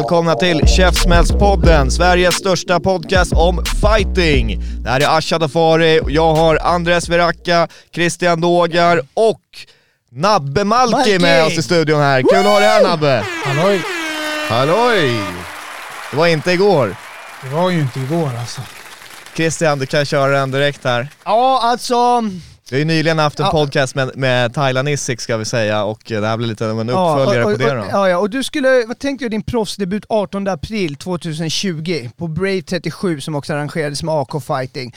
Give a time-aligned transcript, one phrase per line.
[0.00, 4.62] Välkomna till Käftsmällspodden, Sveriges största podcast om fighting.
[4.82, 9.40] Det här är Asha Dafari, jag har Andres Veracka, Christian Dågar och
[10.10, 11.18] Nabbe Malki Malki!
[11.18, 12.22] med oss i studion här.
[12.22, 13.24] Kul att ha dig här Nabbe!
[13.44, 13.82] Halloj!
[14.48, 15.20] Halloj!
[16.10, 16.96] Det var inte igår.
[17.42, 18.60] Det var ju inte igår alltså.
[19.36, 21.08] Christian, du kan köra den direkt här.
[21.24, 22.22] Ja, alltså...
[22.70, 23.52] Vi har ju nyligen haft en Ja.
[23.52, 26.88] podcast med, med Thailand Isik ska vi säga och det här blir lite av en
[26.88, 27.84] ja, uppföljare och, och, på det då.
[27.90, 32.62] ja, ja, och du skulle, vad tänkte du din proffsdebut 18 april 2020 på Brave
[32.62, 34.94] 37 som också arrangerades med AK Fighting.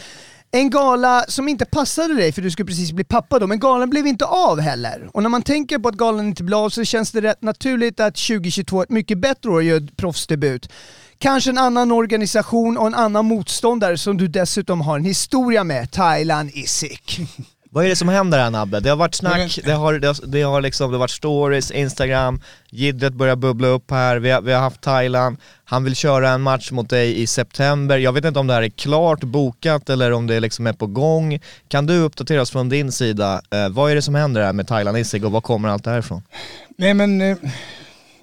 [0.52, 3.90] En gala som inte passade dig för du skulle precis bli pappa då, men galan
[3.90, 5.10] blev inte av heller.
[5.14, 8.00] Och när man tänker på att galan inte blev av så känns det rätt naturligt
[8.00, 10.70] att 2022 är ett mycket bättre år att göra proffsdebut.
[11.18, 15.92] Kanske en annan organisation och en annan motståndare som du dessutom har en historia med,
[15.92, 17.20] Thailand Isik.
[17.74, 18.80] Vad är det som händer här Nabbe?
[18.80, 21.72] Det har varit snack, det har, det har, det har liksom, det har varit stories,
[21.72, 26.30] Instagram, jiddret börjar bubbla upp här, vi har, vi har haft Thailand, han vill köra
[26.30, 29.90] en match mot dig i september, jag vet inte om det här är klart bokat
[29.90, 31.40] eller om det liksom är på gång.
[31.68, 34.68] Kan du uppdatera oss från din sida, eh, vad är det som händer här med
[34.68, 36.22] Thailand Isig och var kommer allt det här ifrån?
[36.78, 37.38] Nej men eh,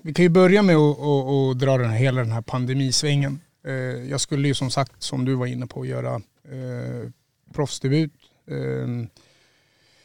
[0.02, 3.40] vi kan ju börja med att att- att dra den här, hela den här pandemisvängen.
[3.66, 3.72] Eh,
[4.10, 7.10] jag skulle ju som sagt, som du var inne på, göra eh,
[7.54, 8.12] proffsdebut.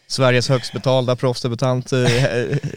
[0.08, 1.93] Sveriges högst betalda proffsdebutant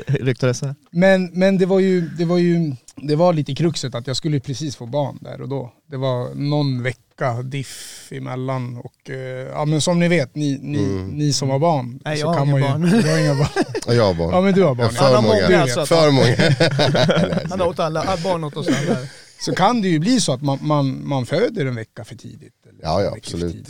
[0.07, 0.75] ryktades det.
[0.91, 4.41] men men det, var ju, det var ju det var lite kruxet att jag skulle
[4.41, 5.73] precis få barn där och då.
[5.91, 9.17] Det var någon vecka diff emellan och eh,
[9.53, 10.79] ja men som ni vet, ni, ni,
[11.13, 12.01] ni som har barn.
[12.05, 12.91] Nej, så jag har kan inga man barn.
[12.97, 13.49] ju, Du har inga barn.
[13.87, 14.31] Ja, jag har barn.
[14.35, 14.91] Ja men du har barn.
[14.91, 15.61] För många.
[15.63, 15.87] alltså.
[15.87, 17.47] För många.
[17.51, 18.97] Han har åt alla, barn åt oss alla.
[19.41, 22.55] Så kan det ju bli så att man, man, man föder en vecka för tidigt.
[22.69, 23.69] Eller Ja, ja, en vecka för absolut.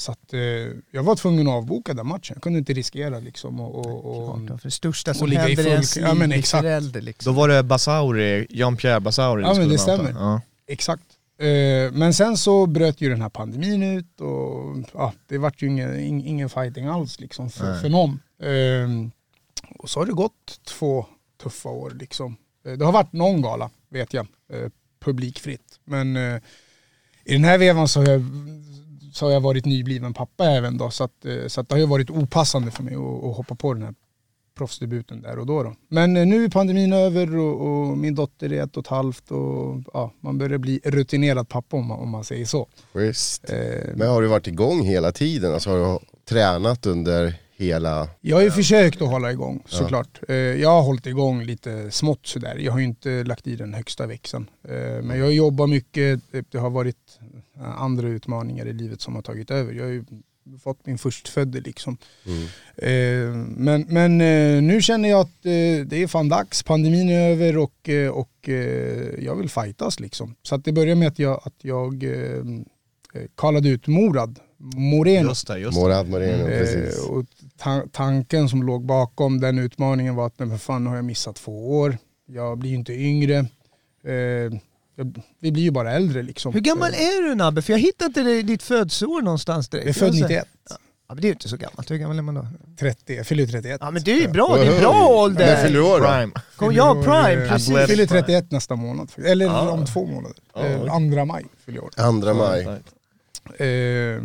[0.00, 0.40] Så att, eh,
[0.90, 2.34] jag var tvungen att avboka den matchen.
[2.34, 3.60] Jag kunde inte riskera liksom.
[3.60, 6.14] Och, och, och, Klart, för det största som och ligga i händer i ens ja,
[6.14, 6.62] men exakt.
[6.62, 7.34] förälder liksom.
[7.34, 10.10] Då var det Basauri, Jean-Pierre Basauri Ja, men det stämmer.
[10.10, 10.40] Ja.
[10.66, 11.02] Exakt.
[11.38, 15.66] Eh, men sen så bröt ju den här pandemin ut och ja, det vart ju
[15.66, 17.80] ingen, ing- ingen fighting alls liksom för, Nej.
[17.80, 18.20] för någon.
[18.42, 19.10] Eh,
[19.78, 21.06] och så har det gått två
[21.42, 22.36] tuffa år liksom.
[22.66, 24.68] Eh, det har varit någon gala, vet jag, eh,
[25.04, 25.80] publikfritt.
[25.84, 26.16] Men
[27.24, 28.20] i den här vevan så har, jag,
[29.12, 30.90] så har jag varit nybliven pappa även då.
[30.90, 33.74] Så, att, eh, så att det har ju varit opassande för mig att, hoppa på
[33.74, 33.94] den här
[34.60, 35.62] proffsdebuten där och då.
[35.62, 35.74] då.
[35.88, 39.30] Men eh, nu är pandemin över och, och min dotter är ett och ett halvt
[39.30, 42.68] och ja, man börjar bli rutinerad pappa om man, om man säger så.
[42.92, 43.50] Schysst.
[43.50, 43.58] Eh,
[43.94, 45.54] Men har du varit igång hela tiden?
[45.54, 45.98] Alltså har du
[46.28, 48.08] tränat under hela...
[48.20, 50.20] Jag har ju försökt att hålla igång såklart.
[50.28, 52.56] Eh, Jag har hållit igång lite smått sådär.
[52.56, 54.50] Jag har ju inte lagt i den högsta växeln.
[55.02, 56.20] Men jag har jobbat mycket.
[56.50, 56.96] Det har varit
[57.60, 59.72] andra utmaningar i livet som har tagit över.
[59.72, 60.04] Jag har ju
[60.62, 61.96] fått min förstfödde liksom.
[62.26, 62.42] Mm.
[62.76, 66.62] Eh, Men, men eh, nu känner jag att eh, det är fan dags.
[66.62, 70.34] Pandemin är över och, eh, och eh, jag vill fightas liksom.
[70.42, 72.38] Så att det började med att jag, att jag eh,
[73.14, 74.38] eh, kallade ut Morad
[74.76, 75.28] Moreno.
[75.28, 75.80] Just det, just det.
[75.80, 76.98] Morad Moreno, Eh, precis.
[77.08, 77.24] och
[77.58, 81.36] ta- tanken som låg bakom den utmaningen var att nej, men fan har jag missat
[81.36, 81.98] två år.
[82.26, 83.46] Jag blir ju inte yngre.
[85.40, 86.52] Vi blir ju bara äldre liksom.
[86.52, 87.62] Hur gammal Eh, är du Nabbe?
[87.62, 89.86] För jag hittade inte ditt födelseår någonstans direkt.
[89.86, 90.48] Jag är född Jag 91.
[91.08, 91.90] Ja, men det är ju inte så gammalt.
[91.90, 92.46] Hur gammal är man då?
[92.80, 93.14] 30.
[93.16, 93.78] Jag fyller ju 31.
[93.80, 95.62] Ja men det är ju bra, det är bra När ålder!
[95.62, 96.06] fyller du år då?
[96.06, 96.32] Prime.
[96.56, 97.68] Kom, ja, prime, precis.
[97.70, 99.12] Jag fyller 31 nästa månad.
[99.24, 99.70] Eller Ja.
[99.70, 100.36] om två månader.
[100.56, 100.88] Eh, oj.
[100.88, 101.90] andra maj fyller jag år.
[101.96, 102.62] Andra maj.
[102.62, 104.22] Eh,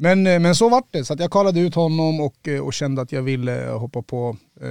[0.00, 2.72] men, eh, men så vart det, så att jag kallade ut honom och, eh, och
[2.72, 4.68] kände att jag ville hoppa på eh,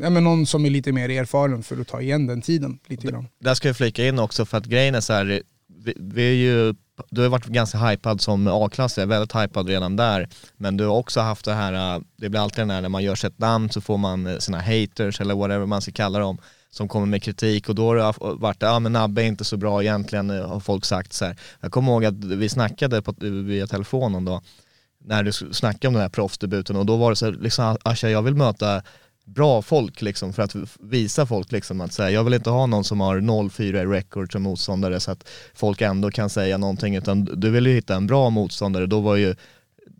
[0.00, 2.78] ja, men någon som är lite mer erfaren för att ta igen den tiden.
[2.86, 3.28] Lite grann.
[3.40, 5.42] Där ska jag flika in också för att grejen är så här,
[5.84, 6.74] vi, vi är ju,
[7.10, 10.28] du har varit ganska hypad som A-klass, väldigt hypad redan där.
[10.56, 13.14] Men du har också haft det här, det blir alltid den här när man gör
[13.14, 16.38] sig ett namn så får man sina haters eller whatever man ska kalla dem
[16.74, 19.56] som kommer med kritik och då har det varit, ja men Nabbe är inte så
[19.56, 21.36] bra egentligen eh, har folk sagt så här.
[21.60, 24.42] Jag kommer ihåg att vi snackade på, via telefonen då
[25.04, 27.76] när du snackade om den här proffsdebuten och då var det så här, liksom ah,
[27.90, 28.82] Asha jag vill möta
[29.24, 32.84] bra folk liksom för att visa folk liksom att säga jag vill inte ha någon
[32.84, 37.24] som har 0-4 i record som motståndare så att folk ändå kan säga någonting utan
[37.24, 38.86] du vill ju hitta en bra motståndare.
[38.86, 39.34] Då var ju,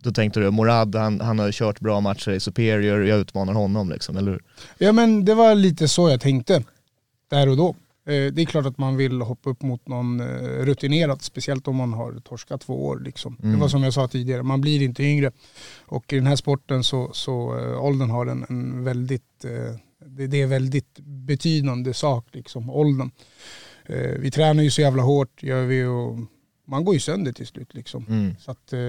[0.05, 3.89] då tänkte du Morad, han, han har kört bra matcher i Superior, jag utmanar honom
[3.89, 4.43] liksom, eller hur?
[4.77, 6.63] Ja men det var lite så jag tänkte
[7.29, 7.69] där och då.
[8.07, 10.25] Eh, Det är klart att man vill hoppa upp mot någon eh,
[10.65, 12.99] rutinerad, speciellt om man har torskat två år.
[12.99, 13.37] Liksom.
[13.39, 15.31] Det var som jag sa tidigare, man blir inte yngre.
[15.85, 19.75] Och i den här sporten så, så äh, åldern har en, en väldigt, eh,
[20.05, 23.11] det, det är väldigt betydande sak, liksom, åldern.
[23.85, 26.19] Eh, vi tränar ju så jävla hårt, gör vi och
[26.67, 27.73] man går ju sönder till slut.
[27.73, 28.05] Liksom.
[28.09, 28.35] Mm.
[28.39, 28.79] Så att, eh,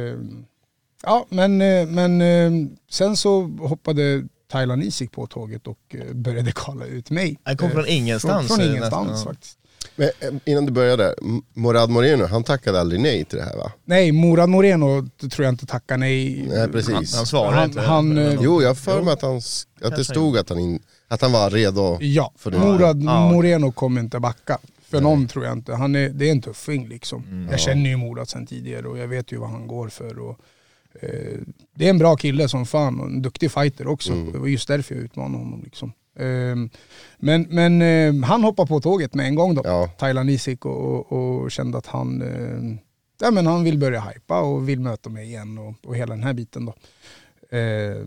[1.07, 6.53] ja men, eh, men eh, sen så hoppade Thailand Isik på tåget och eh, började
[6.55, 7.39] kalla ut mig.
[7.43, 9.31] Han kom från ingenstans, Från, från ingenstans ja.
[9.31, 9.59] faktiskt.
[9.97, 10.11] Men
[10.45, 11.15] innan du började,
[11.55, 13.73] Morad Moreno, han tackade aldrig nej till det här va?
[13.85, 16.47] Nej, Morad Moreno tror jag inte tackar nej.
[16.49, 16.93] Nej precis.
[16.95, 17.81] Han, han svarar Han- inte.
[17.81, 19.37] han, Jo, jag har för mig att, han,
[19.83, 21.99] att det stod att han, in, att han var redo.
[22.01, 23.33] Ja, För det- Morad Ja.
[23.33, 24.59] Moreno kommer inte backa.
[24.91, 25.75] För någon tror jag inte.
[25.75, 27.25] Han är, det är en tuffing liksom.
[27.31, 27.49] Mm.
[27.51, 30.19] Jag känner ju Morad sedan tidigare och jag vet ju vad han går för.
[30.19, 30.39] Och,
[31.75, 34.13] det är en bra kille som fan och en duktig fighter också.
[34.13, 34.33] Mm.
[34.33, 35.63] Det var just därför jag utmanade honom.
[35.65, 35.93] Liksom.
[36.19, 36.57] Eh,
[37.19, 39.63] men men eh, han hoppade på tåget med en gång då.
[39.65, 39.91] Ja.
[39.99, 42.79] Thailand Isik och, och, kände att han, eh,
[43.21, 46.25] ja, men han vill börja hypa och vill möta mig igen och, och hela den
[46.25, 46.75] här biten då.
[47.57, 48.07] Eh,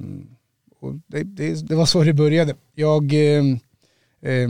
[0.80, 2.56] och det, det, det var så det började.
[2.76, 3.44] Jag, eh,
[4.22, 4.50] eh,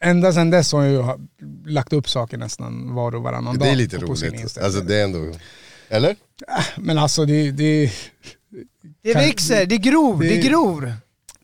[0.00, 1.28] ända sedan dess har jag
[1.66, 3.68] lagt upp saker nästan var och varannan dag.
[3.68, 4.58] Det är lite roligt.
[4.58, 5.32] Alltså det är ändå...
[5.88, 6.16] Eller?
[6.76, 7.92] Men alltså det, det,
[9.02, 10.92] Det Kan- växer, det gror, det, det- gror.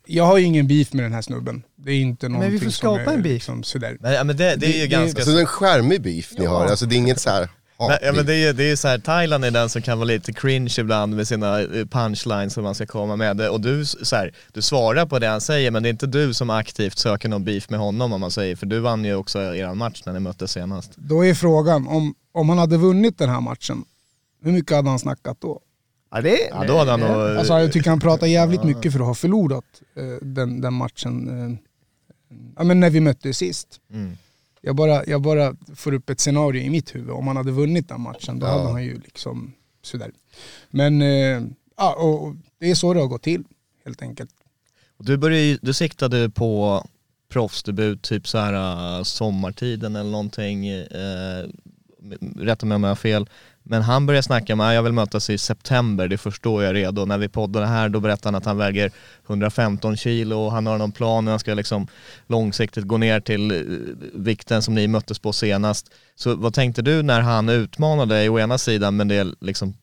[0.06, 1.62] jag har ju ingen beef med den här snubben.
[1.76, 3.32] Det är inte någonting vi får skapa är en beef.
[3.32, 3.96] Liksom sådär.
[4.00, 5.18] Men, ja, men det, det är ju Det- ganska...
[5.18, 6.50] Alltså det är en charmig beef ni Ja.
[6.50, 7.48] har, alltså det är inget så här
[7.78, 9.82] Men, ja, men det är ju det är ju så här, Thailand är den som
[9.82, 13.40] kan vara lite cringe ibland med sina eh, punchlines som man ska komma med.
[13.40, 16.34] Och du, så här, du svarar på det han säger men det är inte du
[16.34, 19.38] som aktivt söker någon beef med honom om man säger, för du vann ju också
[19.40, 20.90] er match när ni möttes senast.
[20.96, 23.84] Då är frågan, om, om han hade vunnit den här matchen,
[24.44, 25.60] hur mycket hade han snackat då?
[26.10, 27.10] Ja, det, Ja då hade han nog...
[27.10, 29.64] Alltså jag tycker han pratar jävligt mycket för att ha förlorat
[29.96, 31.28] eh, den, den matchen.
[31.28, 31.56] Eh,
[32.56, 33.80] ja, men när vi möttes sist.
[33.92, 34.16] Mm.
[34.60, 37.10] Jag bara, jag bara får upp ett scenario i mitt huvud.
[37.10, 38.50] Om han hade vunnit den matchen då Ja.
[38.58, 39.52] hade han ju liksom
[39.82, 40.10] sådär.
[40.70, 41.42] Men eh,
[41.76, 43.44] ja, och, det är så det har gått till
[43.84, 44.30] helt enkelt.
[44.98, 46.84] Du, började, du siktade på
[47.28, 51.46] proffsdebut typ så här sommartiden eller någonting, eh,
[52.36, 53.28] rätta mig om jag har fel.
[53.66, 57.04] Men han började snacka med, jag vill mötas i september, det förstår jag är redo.
[57.04, 58.92] När vi poddade här då berättade han att han väger
[59.26, 61.86] 115 kilo och han har någon plan hur han ska liksom
[62.26, 63.56] långsiktigt gå ner till eh,
[64.14, 65.90] vikten som ni möttes på senast.
[66.16, 69.74] Så vad tänkte du när han utmanade dig å ena sidan men det liksom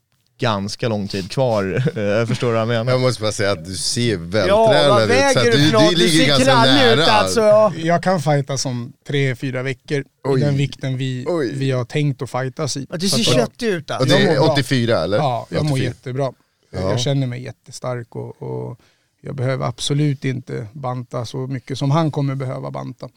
[0.41, 2.91] ganska lång tid kvar, jag förstår vad jag menar.
[2.91, 5.33] Jag måste bara säga att du ser Ja, vältränad ut.
[5.33, 5.89] så du något?
[5.89, 7.05] Du ligger ser ganska krallig ut nära.
[7.11, 7.39] alltså.
[7.41, 7.73] Ja.
[7.75, 10.39] Jag kan fighta som tre, fyra veckor Oj.
[10.41, 11.51] i den vikten vi, Oj.
[11.53, 12.87] vi har tänkt att fightas i.
[12.89, 14.17] Ja, Du ser köttig ut Och alltså.
[14.17, 14.53] det Jag mår är bra.
[14.53, 15.17] 84 eller?
[15.17, 15.87] Ja, jag mår 84.
[15.87, 16.31] jättebra.
[16.71, 16.79] Ja.
[16.89, 18.79] Jag känner mig jättestark och, och
[19.21, 23.09] jag behöver absolut inte banta så mycket som han kommer behöva banta.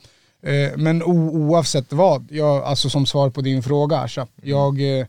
[0.43, 5.07] Eh, men o, oavsett vad, jag, alltså som svar på din fråga Asha, jag, eh,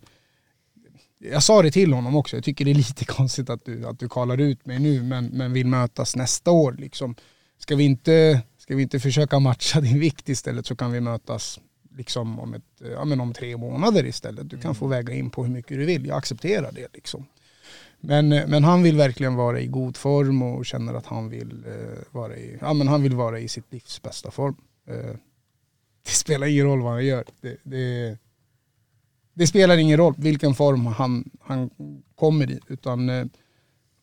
[1.32, 4.00] jag sa det till honom också, jag tycker det är lite konstigt att du, att
[4.00, 6.76] du kallar ut mig nu men, men vill mötas nästa år.
[6.80, 7.16] Liksom.
[7.58, 11.60] Ska, vi inte, ska vi inte försöka matcha din vikt istället så kan vi mötas
[11.98, 14.50] liksom om, ett, ja, men om tre månader istället.
[14.50, 16.88] Du kan få väga in på hur mycket du vill, jag accepterar det.
[16.94, 17.26] Liksom.
[18.00, 22.00] Men, men han vill verkligen vara i god form och känner att han vill, eh,
[22.12, 24.56] vara, i, ja, men han vill vara i sitt livs bästa form.
[24.88, 24.96] Eh,
[26.06, 27.26] det spelar ingen roll vad han gör.
[27.42, 28.18] Det, det,
[29.36, 31.70] det spelar ingen roll vilken form han, han
[32.16, 32.60] kommer i.
[32.68, 33.26] Utan eh,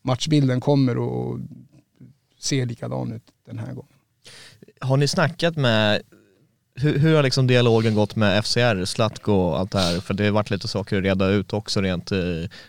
[0.03, 0.93] matchbilden kommer
[1.35, 1.41] att
[2.39, 3.93] se likadan ut den här gången.
[4.81, 6.03] Har ni snackat med,
[6.75, 10.01] hur, hur har liksom dialogen gått med FCR, Zlatko och allt det här?
[10.01, 12.19] För det har varit lite saker att reda ut också rent eh,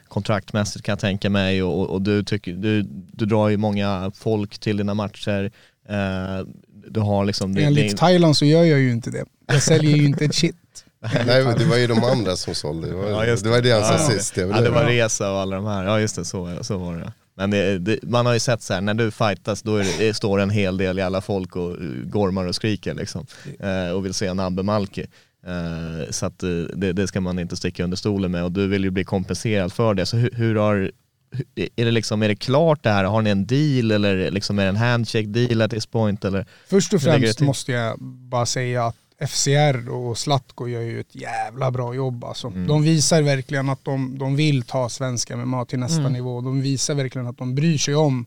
[0.08, 2.82] kontraktmässigt kan jag tänka mig och, och du, tycker, du,
[3.14, 5.52] du drar ju många folk till dina matcher.
[5.90, 6.48] Eh,
[6.88, 7.58] du har liksom...
[7.58, 9.26] Enligt det- Thailand så gör jag ju inte det.
[9.48, 10.56] Jag säljer ju inte ett shit.
[11.26, 13.72] Nej det var ju de andra som sålde, det var, Ja, just det, var det
[13.72, 14.36] han sa Ja, sist.
[14.36, 14.90] Det Ja det var det.
[14.90, 17.14] Resa och alla de här, ja just det, så, så var det.
[17.36, 20.08] Men det, det, man har ju sett så här, när du fightas då är det,
[20.08, 23.26] det står en hel del jävla folk och eh, gormar och skriker liksom.
[23.60, 25.06] Eh, och vill se Nabbe Malki.
[25.48, 28.68] Eh, så att eh, det, det ska man inte sticka under stolen med och du
[28.68, 30.06] vill ju bli kompenserad för det.
[30.06, 30.92] Så hur, hur har,
[31.56, 33.04] är det liksom, är det klart det här?
[33.04, 36.46] Har ni en deal eller liksom är det en handshake deal at this point eller?
[36.68, 41.16] Först och det främst måste jag bara säga att FCR och Zlatko gör ju ett
[41.16, 42.48] jävla bra jobb alltså.
[42.48, 42.68] Mm.
[42.68, 46.14] De visar verkligen att de, de vill ta svenska MMA till nästa Mm.
[46.14, 46.42] nivå.
[46.42, 48.26] De visar verkligen att de bryr sig om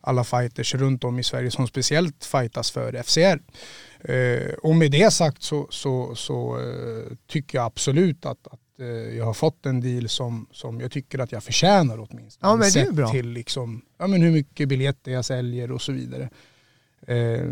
[0.00, 3.40] alla fighters runt om i Sverige som speciellt fightas för FCR.
[4.12, 8.86] Eh, och med det sagt så, så, så eh, tycker jag absolut att, att eh,
[8.86, 12.50] jag har fått en deal som, som jag tycker att jag förtjänar åtminstone.
[12.52, 13.10] Ja, men det är Sett bra.
[13.10, 16.30] till liksom, ja, men hur mycket biljetter jag säljer och så vidare.
[17.06, 17.46] Eh,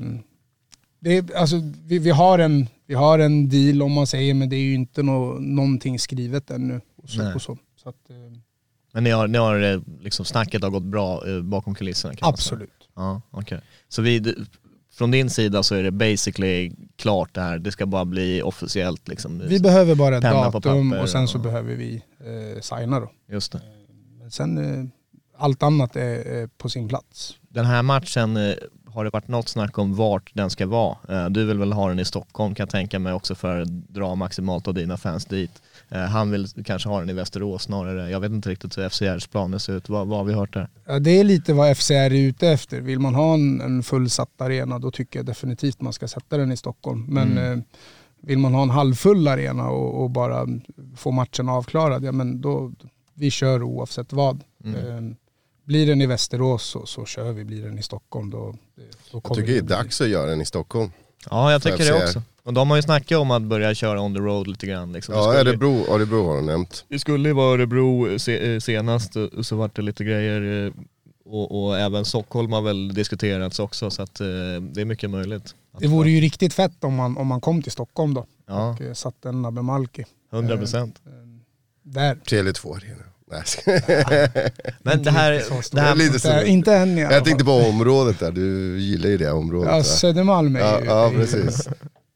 [1.00, 4.48] det är, alltså, vi, vi, har en, vi har en deal om man säger men
[4.48, 6.80] det är ju inte nå, någonting skrivet ännu.
[6.96, 7.58] Och så, och så.
[7.82, 8.16] Så att, eh,
[8.92, 12.70] Men ni har, ni har eh, liksom, snacket har gått bra eh, bakom kulisserna absolut.
[12.96, 13.60] Ja, okej.
[13.88, 14.34] Så vi,
[14.92, 19.08] från din sida så är det basically klart det här, det ska bara bli officiellt
[19.08, 19.42] liksom.
[19.48, 23.10] Vi behöver bara ett datum och sen så och- behöver vi eh, signa då.
[23.32, 23.60] Just det.
[24.20, 24.86] Men sen eh,
[25.38, 27.36] allt annat är, på sin plats.
[27.48, 28.54] Den här matchen, eh,
[28.96, 30.96] har det varit något snack om vart den ska vara?
[31.08, 33.68] Eh, Du vill väl ha den i Stockholm kan jag tänka mig också för att
[33.68, 35.62] dra maximalt av dina fans dit.
[35.88, 38.10] Eh, Han vill kanske ha den i Västerås snarare.
[38.10, 39.88] Jag vet inte riktigt hur FCRs planer ser ut.
[39.88, 40.68] Vad, vad har vi hört där?
[40.86, 42.80] Ja, det är lite vad FCR är ute efter.
[42.80, 46.52] Vill man ha en, en fullsatt arena då tycker jag definitivt man ska sätta den
[46.52, 47.04] i Stockholm.
[47.08, 47.58] Men Mm.
[47.58, 47.64] eh,
[48.20, 50.46] vill man ha en halvfull arena och, och bara
[50.96, 52.72] få matchen avklarad, ja men då,
[53.14, 54.40] vi kör oavsett vad.
[54.64, 55.16] Mm.
[55.66, 58.54] Eh, blir den i Västerås så, så kör vi, blir den i Stockholm då,
[59.12, 60.90] då Jag tycker det är dags att göra den i Stockholm.
[61.30, 62.22] Ja, jag tycker det också.
[62.42, 64.92] Och de har ju snackat om att börja köra on the road lite grann.
[64.92, 65.12] Liksom.
[65.14, 66.84] Det Ja, skulle- Örebro, Örebro har de nämnt.
[66.88, 70.72] Det skulle ju vara Örebro se, eh, senast och så vart det lite grejer eh,
[71.24, 74.26] och, och även Stockholm har väl diskuterats också så att eh,
[74.60, 75.54] det är mycket möjligt.
[75.78, 78.80] Det vore ju riktigt fett om man, om man kom till Stockholm då Ja, och
[78.80, 80.04] eh, satte en Nabbe Malki.
[80.32, 81.00] 100 procent.
[81.06, 81.12] Eh,
[81.82, 82.14] Där.
[82.14, 83.02] Tele2 arena.
[83.30, 83.42] Nej.
[84.82, 85.42] Men det här,
[85.74, 86.42] det här, lite så.
[86.42, 89.82] Inte, än i alla jag tänkte på området där, du gillar ju det området Ja?
[89.84, 90.86] Södermalm är Ja, ju...
[90.86, 91.68] ja precis.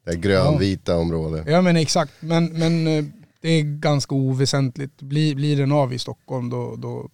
[0.07, 1.45] Det grönvita området.
[1.47, 3.05] Ja men exakt, men, men eh,
[3.41, 5.03] det är ganska oväsentligt.
[5.03, 7.09] Blir, blir den av i Stockholm då, då,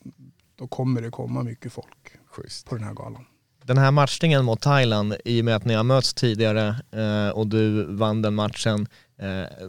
[0.59, 1.89] då kommer det komma mycket folk
[2.31, 2.67] Schysst.
[2.69, 3.25] på den här galan.
[3.65, 7.47] den här matchningen mot Thailand, i och med att ni har mötts tidigare eh, och
[7.47, 8.87] du vann den matchen,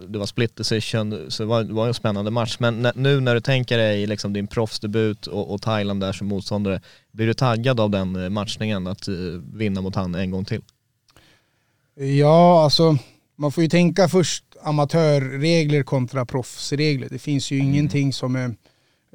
[0.08, 2.58] det var split decision, så det var, det var en spännande match.
[2.60, 6.82] Men nu när du tänker dig liksom din proffsdebut och, och Thailand där som motståndare,
[7.12, 9.14] blir du taggad av den eh, matchningen, att eh,
[9.54, 10.62] vinna mot han en gång till?
[12.20, 12.98] Ja, alltså
[13.36, 17.08] man får ju tänka först amatörregler kontra proffsregler.
[17.10, 18.56] Det finns ju ingenting som är...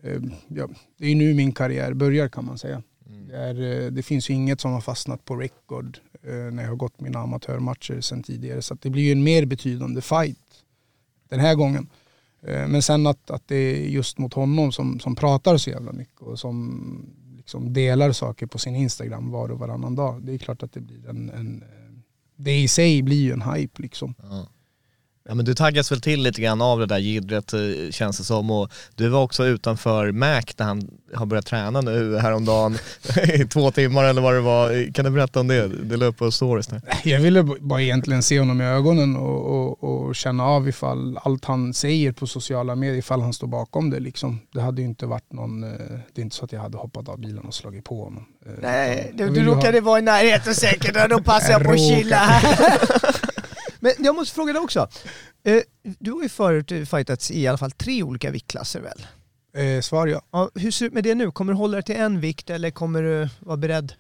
[0.03, 2.83] eh, Ja, det är ju nu min karriär börjar kan man säga.
[3.29, 6.63] Det, är, eh, det finns ju inget som har fastnat på record eh, Eh, när
[6.63, 8.63] jag har gått mina amatörmatcher sen tidigare.
[8.63, 10.39] Så att det blir ju en mer betydande fight
[11.29, 11.89] den här gången.
[12.43, 15.93] Eh, men sen att, att det är just mot honom som, som pratar så jävla
[15.93, 20.23] mycket och som liksom delar saker på sin Instagram var och varannan dag.
[20.23, 21.83] Det är klart att det blir en, en eh,
[22.37, 24.15] det i sig blir ju en hype liksom.
[24.23, 24.47] Ja.
[25.29, 27.61] Ja men du taggas väl till lite grann av det där jiddret eh,
[27.91, 32.19] känns det som och du var också utanför Mac där han har börjat träna nu
[32.19, 32.79] häromdagen
[33.35, 34.93] i två timmar eller vad det var.
[34.93, 35.69] Kan du berätta om det?
[35.69, 36.81] Det löp på stories där.
[37.05, 39.47] Jag ville bara egentligen se honom i ögonen och,
[39.83, 43.91] och, och känna av ifall allt han säger på sociala medier, ifall han står bakom
[43.91, 44.41] det liksom.
[44.53, 45.69] Det hade ju inte varit någon, eh,
[46.15, 48.25] det är inte så att jag hade hoppat av bilen och slagit på honom.
[48.47, 51.65] Eh, Nej, du, du ju ha- råkade vara i närheten säkert, och då passar jag
[51.65, 52.41] på att chilla.
[53.85, 54.89] Men jag måste fråga dig också.
[55.45, 55.61] Eh,
[55.99, 59.07] Du har ju förut fightats i alla fall tre olika viktklasser väl?
[59.77, 60.23] Eh, svar ja.
[60.31, 61.31] Ja, hur ser det ut med det nu?
[61.31, 63.93] Kommer du hålla dig till en vikt eller kommer du vara beredd?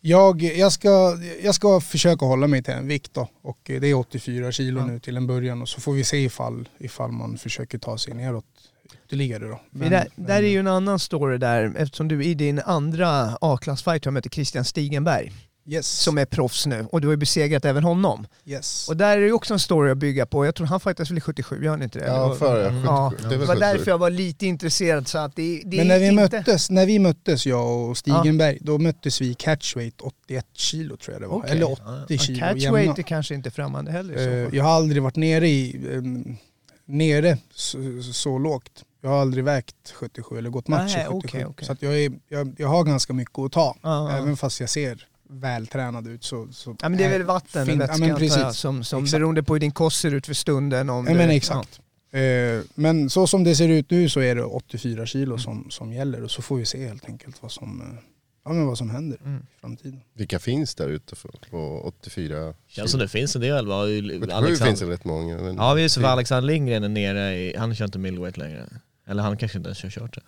[0.00, 3.86] Jag, jag, ska, jag ska försöka hålla mig till en vikt då och eh, det
[3.88, 4.86] är 84 kilo Ja.
[4.86, 8.14] nu till en början och så får vi se ifall, ifall man försöker ta sig
[8.14, 8.44] neråt
[9.06, 9.60] ytterligare då.
[9.78, 14.04] För där, där är ju en annan story där, eftersom du i din andra A-klassfight
[14.04, 15.32] har mött Christian Stigenberg,
[15.66, 18.26] yes, som är proffs nu, och du har ju besegrat även honom.
[18.44, 18.88] yes.
[18.88, 20.44] Och där är ju också en story att bygga på.
[20.46, 22.06] Jag tror han fightas väl i 77, gör han inte det?
[22.06, 22.82] Ja, Eller- före Mm.
[22.82, 22.86] 77.
[22.86, 23.60] Ja, Det Det var 77.
[23.60, 26.36] därför jag var lite intresserad så att det, det Men är när vi, inte...
[26.36, 31.14] möttes, när vi möttes, jag och Stigenberg, då möttes vi i catchweight 81 kilo tror
[31.14, 31.36] jag det var.
[31.36, 31.50] Okej.
[31.50, 32.94] Eller 80 Ja, kilo catchweight jämna.
[32.96, 34.56] är kanske inte främmande heller i så fall.
[34.58, 36.36] Jag har aldrig varit nere i ehm,
[36.86, 37.78] nere så,
[38.12, 38.84] så lågt.
[39.02, 41.16] Jag har aldrig vägt 77 eller gått match i Nej, 77.
[41.28, 41.66] okej, okej.
[41.66, 43.76] Så att jag, är, jag, jag har ganska mycket att ta.
[43.82, 44.16] Ja, ja.
[44.18, 45.06] Även fast jag ser
[45.40, 46.48] vältränad ut så...
[46.52, 48.56] så Ja men det är väl vatten fin- och ja, antar jag, precis.
[48.56, 49.18] som, som Exakt.
[49.20, 50.90] beroende på hur din kost ser ut för stunden.
[50.90, 51.80] Om Ja det, men exakt.
[52.12, 52.20] Eh,
[52.74, 56.22] Men så som det ser ut nu så är det 84 kilo som, som gäller
[56.22, 57.86] och så får vi se helt enkelt vad som, eh,
[58.44, 59.40] ja, men vad som händer Mm.
[59.42, 60.00] i framtiden.
[60.14, 63.82] Vilka finns där ute för, på 84 Känns som det finns en del va?
[64.20, 65.36] 77 finns det rätt många.
[65.36, 68.36] Men Ja vi är så för Alexander Lindgren är nere i, han kör inte middleweight
[68.36, 68.66] längre.
[69.06, 70.22] Eller han kanske inte ens har kört det.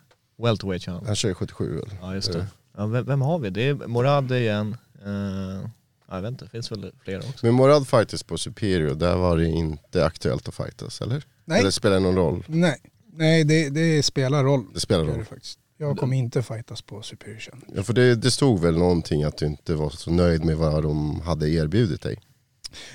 [0.44, 1.06] Welterweight kör han.
[1.06, 1.96] Han kör ju 77 eller?
[2.00, 2.46] Ja just det.
[2.76, 3.50] Ja, vem, vem har vi?
[3.50, 4.76] Det är Morad igen.
[5.06, 5.68] Uh,
[6.08, 7.46] ja, jag vet inte, det finns väl flera också.
[7.46, 11.24] Men Morad fighters på Superior, där var det inte aktuellt att fightas eller?
[11.44, 11.60] Nej.
[11.60, 12.44] Eller spelar det någon roll?
[12.48, 12.76] Nej,
[13.12, 14.64] Nej det, det spelar roll.
[14.74, 15.18] Det spelar roll.
[15.18, 15.58] det faktiskt.
[15.78, 17.66] Jag kommer inte fightas på Superior Challenge.
[17.74, 20.82] Ja, för det, det stod väl någonting att du inte var så nöjd med vad
[20.82, 22.18] de hade erbjudit dig.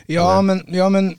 [0.05, 0.41] Ja Eller?
[0.41, 1.17] men, ja, men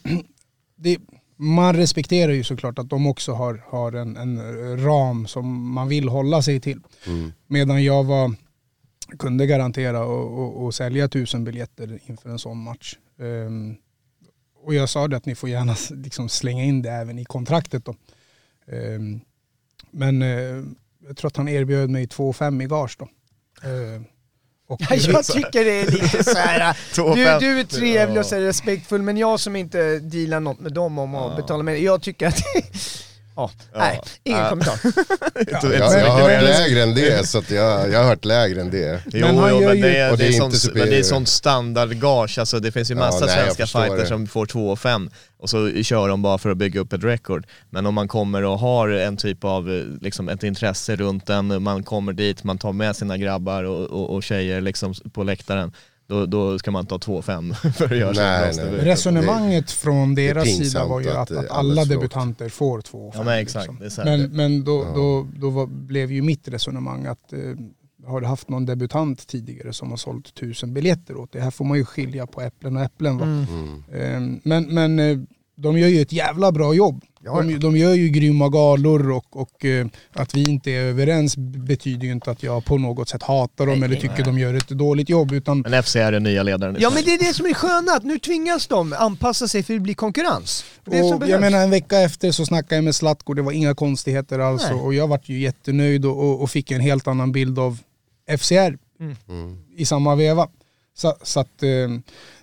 [0.77, 0.99] det,
[1.37, 6.09] man respekterar ju såklart att de också har, har en, en ram som man vill
[6.09, 6.81] hålla sig till.
[7.07, 7.33] Mm.
[7.47, 8.35] Medan jag var,
[9.19, 12.97] kunde garantera och, och, och sälja tusen biljetter inför en sån match.
[13.19, 13.77] Ehm,
[14.65, 17.85] och jag sa det att ni får gärna liksom slänga in det även i kontraktet
[17.85, 17.95] då.
[18.67, 19.21] Ehm,
[19.91, 20.65] men eh,
[21.07, 23.09] jag tror att han erbjöd mig 2,5 i gage då.
[24.67, 26.77] Och, Ja, jag tycker det är lite så här.
[26.95, 30.99] Du, du är trevlig och så respektfull, men jag som inte dealar något med dem
[30.99, 32.43] om att betala med jag tycker att...
[33.37, 34.49] ja, nej, ingen Ja.
[34.49, 34.79] kommentar.
[35.41, 38.61] Inte Jag, jag har hört lägre än det, så att jag, jag har hört lägre
[38.61, 39.03] än det.
[39.13, 42.61] Jo, Men jo men det är, det är, sånt, men det är sånt standardgage, alltså
[42.61, 45.83] det finns ju Ja, massa nej, svenska fighters som får 2 och 5 och så
[45.83, 47.47] kör de bara för att bygga upp ett record.
[47.71, 51.63] Men om man kommer och har en typ av, eh, liksom ett intresse runt den,
[51.63, 55.73] man kommer dit, man tar med sina grabbar och, och, och tjejer liksom på läktaren,
[56.07, 58.85] då, då ska man ha 2-5 för att göra Nej, sig nej, nej.
[58.85, 61.89] Resonemanget från deras sida var ju att, att, att alla för lågt.
[61.89, 64.05] debutanter får två Ja men exakt, här.
[64.05, 67.39] Men, men då, då, då var, blev ju mitt resonemang att eh,
[68.07, 71.41] har du haft någon debutant tidigare som har sålt tusen biljetter åt det?
[71.41, 73.19] Här får man ju skilja på äpplen och äpplen.
[73.19, 73.25] Va?
[73.25, 73.85] Mm.
[73.93, 75.19] Eh, men men eh,
[75.63, 77.03] de gör ju ett jävla bra jobb.
[77.25, 81.37] Ja, De, de gör ju grymma galor och, och eh, att vi inte är överens
[81.37, 84.69] betyder ju inte att jag på något sätt hatar dem eller tycker de gör ett
[84.69, 85.33] dåligt jobb.
[85.33, 87.93] Utan Men FC är den nya ledaren Ja men det är det som är sköna,
[87.93, 90.65] att nu tvingas de anpassa sig för det blir konkurrens.
[90.85, 93.35] Det är det som och jag menar en vecka efter så snackade jag med Zlatko,
[93.35, 94.75] det var inga konstigheter alls Nej.
[94.75, 97.79] och och jag vart ju jättenöjd och, och, och fick en helt annan bild av
[98.39, 99.57] FCR Mm.
[99.77, 100.49] i samma veva.
[100.95, 101.69] Så, så att, eh,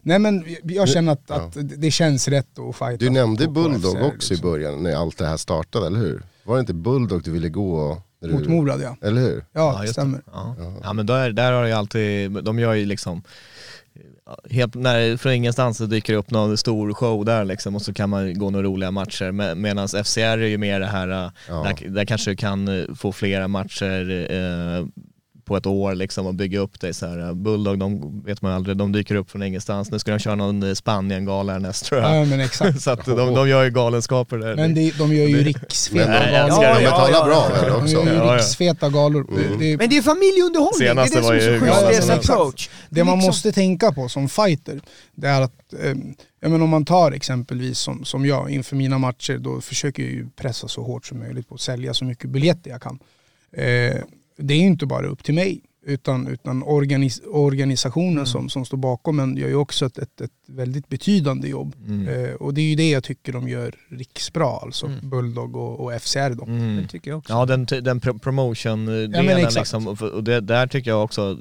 [0.01, 1.35] nej men jag känner att, Ja.
[1.35, 2.97] att det känns rätt att fighta.
[2.97, 4.51] Du nämnde Bulldog FCR, också i liksom.
[4.51, 6.23] början när allt det här startade, eller hur?
[6.43, 8.01] Var det inte Bulldog du ville gå?
[8.21, 8.95] När du, Mot Morad ja.
[9.01, 9.45] Eller hur?
[9.53, 10.21] Ja, det just stämmer.
[10.33, 10.55] Ja.
[10.83, 13.23] ja men där, där har ju alltid, de gör ju liksom
[14.49, 17.93] Helt, när, från ingenstans så dyker det upp någon stor show där liksom och så
[17.93, 19.55] kan man gå några roliga matcher.
[19.55, 21.63] Medan FCR är ju mer det här, äh, Ja.
[21.63, 24.85] där, där kanske du kan eh, få flera matcher eh,
[25.49, 27.33] på ett år liksom och bygga upp det så här.
[27.33, 29.91] Bulldog, de vet man aldrig, de dyker upp från ingenstans.
[29.91, 32.15] Nu ska de köra någon eh, Spanien-gala härnäst tror jag.
[32.17, 32.81] Ja men exakt.
[32.81, 34.55] Så att de, de gör ju galenskaper där.
[34.55, 36.45] Men det, de gör ju riksfeta jag galor.
[36.45, 36.85] älskar de det.
[36.85, 37.93] betalar bra väl De också?
[38.05, 39.27] gör ju riksfeta galor.
[39.59, 41.41] Det, Men det är familjeunderhållning, det är var det
[41.93, 42.69] som är så men approach.
[42.89, 44.81] Det man liksom- måste tänka på som fighter,
[45.15, 45.93] det är att, eh,
[46.41, 50.12] ja, men om man tar exempelvis som, som jag inför mina matcher, då försöker jag
[50.12, 52.99] ju pressa så hårt som möjligt på att sälja så mycket biljetter jag kan.
[53.53, 53.95] Eh,
[54.39, 58.25] det är ju inte bara upp till mig, utan, utan organis organisationen Mm.
[58.25, 61.75] som, som står bakom en gör ju också ett, ett, ett väldigt betydande jobb.
[61.88, 62.08] Mm.
[62.08, 65.10] Eh, och det är ju det jag tycker de gör riksbra, alltså Mm.
[65.10, 66.43] Bulldog och, och FCR då.
[66.45, 66.75] Mm.
[66.75, 67.34] Det tycker jag också.
[67.34, 71.38] Ja den, den pro- promotion-delen Ja, liksom, och det, där tycker jag också,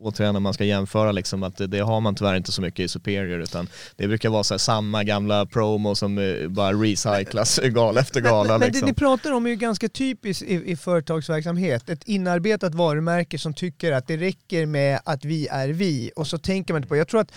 [0.00, 2.84] återigen när man ska jämföra liksom, att det, det har man tyvärr inte så mycket
[2.84, 7.58] i Superior utan det brukar vara så här, samma gamla promo som eh, bara recyclas
[7.64, 8.88] gal efter gala men, men det liksom.
[8.88, 11.90] ni pratar om är ju ganska typiskt i, i företagsverksamhet.
[11.90, 16.38] Ett inarbetat varumärke som tycker att det räcker med att vi är vi och så
[16.38, 17.32] tänker man inte på, jag tror att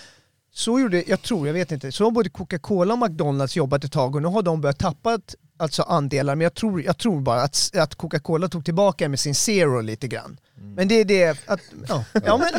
[0.55, 3.91] så gjorde, jag tror, jag vet inte, så har både Coca-Cola och McDonalds jobbat ett
[3.91, 5.19] tag och nu har de börjat tappa
[5.63, 9.35] alltså andelar, men jag tror, jag tror bara att, att Coca-Cola tog tillbaka med sin
[9.35, 10.37] Zero lite grann.
[10.75, 12.49] Men det är det att, ja, ja men,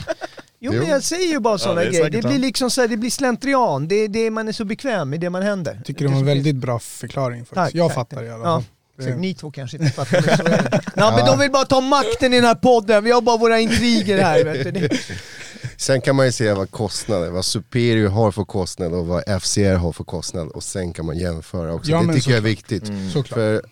[0.60, 2.10] jo men jag säger ju bara sådana det är grejer.
[2.10, 5.10] Det blir liksom så här, det blir slentrian, det är det man är så bekväm
[5.10, 5.80] med det man händer.
[5.84, 7.54] Tycker det var en väldigt bra förklaring faktiskt.
[7.54, 8.26] Tack, jag tack, fattar tack.
[8.26, 8.54] i alla Ja.
[8.54, 8.64] fall.
[8.98, 10.80] Så Det- ni två kanske inte fattar, men så är det.
[10.96, 13.60] Ja, men de vill bara ta makten i den här podden, vi har bara våra
[13.60, 14.44] intriger här.
[14.44, 14.88] Vet du.
[15.76, 19.74] Sen kan man ju se vad kostnader, vad Superior har för kostnad och vad FCR
[19.74, 21.90] har för kostnad och sen kan man jämföra också.
[21.90, 22.50] Ja, det tycker jag är såklart.
[22.50, 23.12] viktigt.
[23.12, 23.28] Såklart.
[23.28, 23.62] För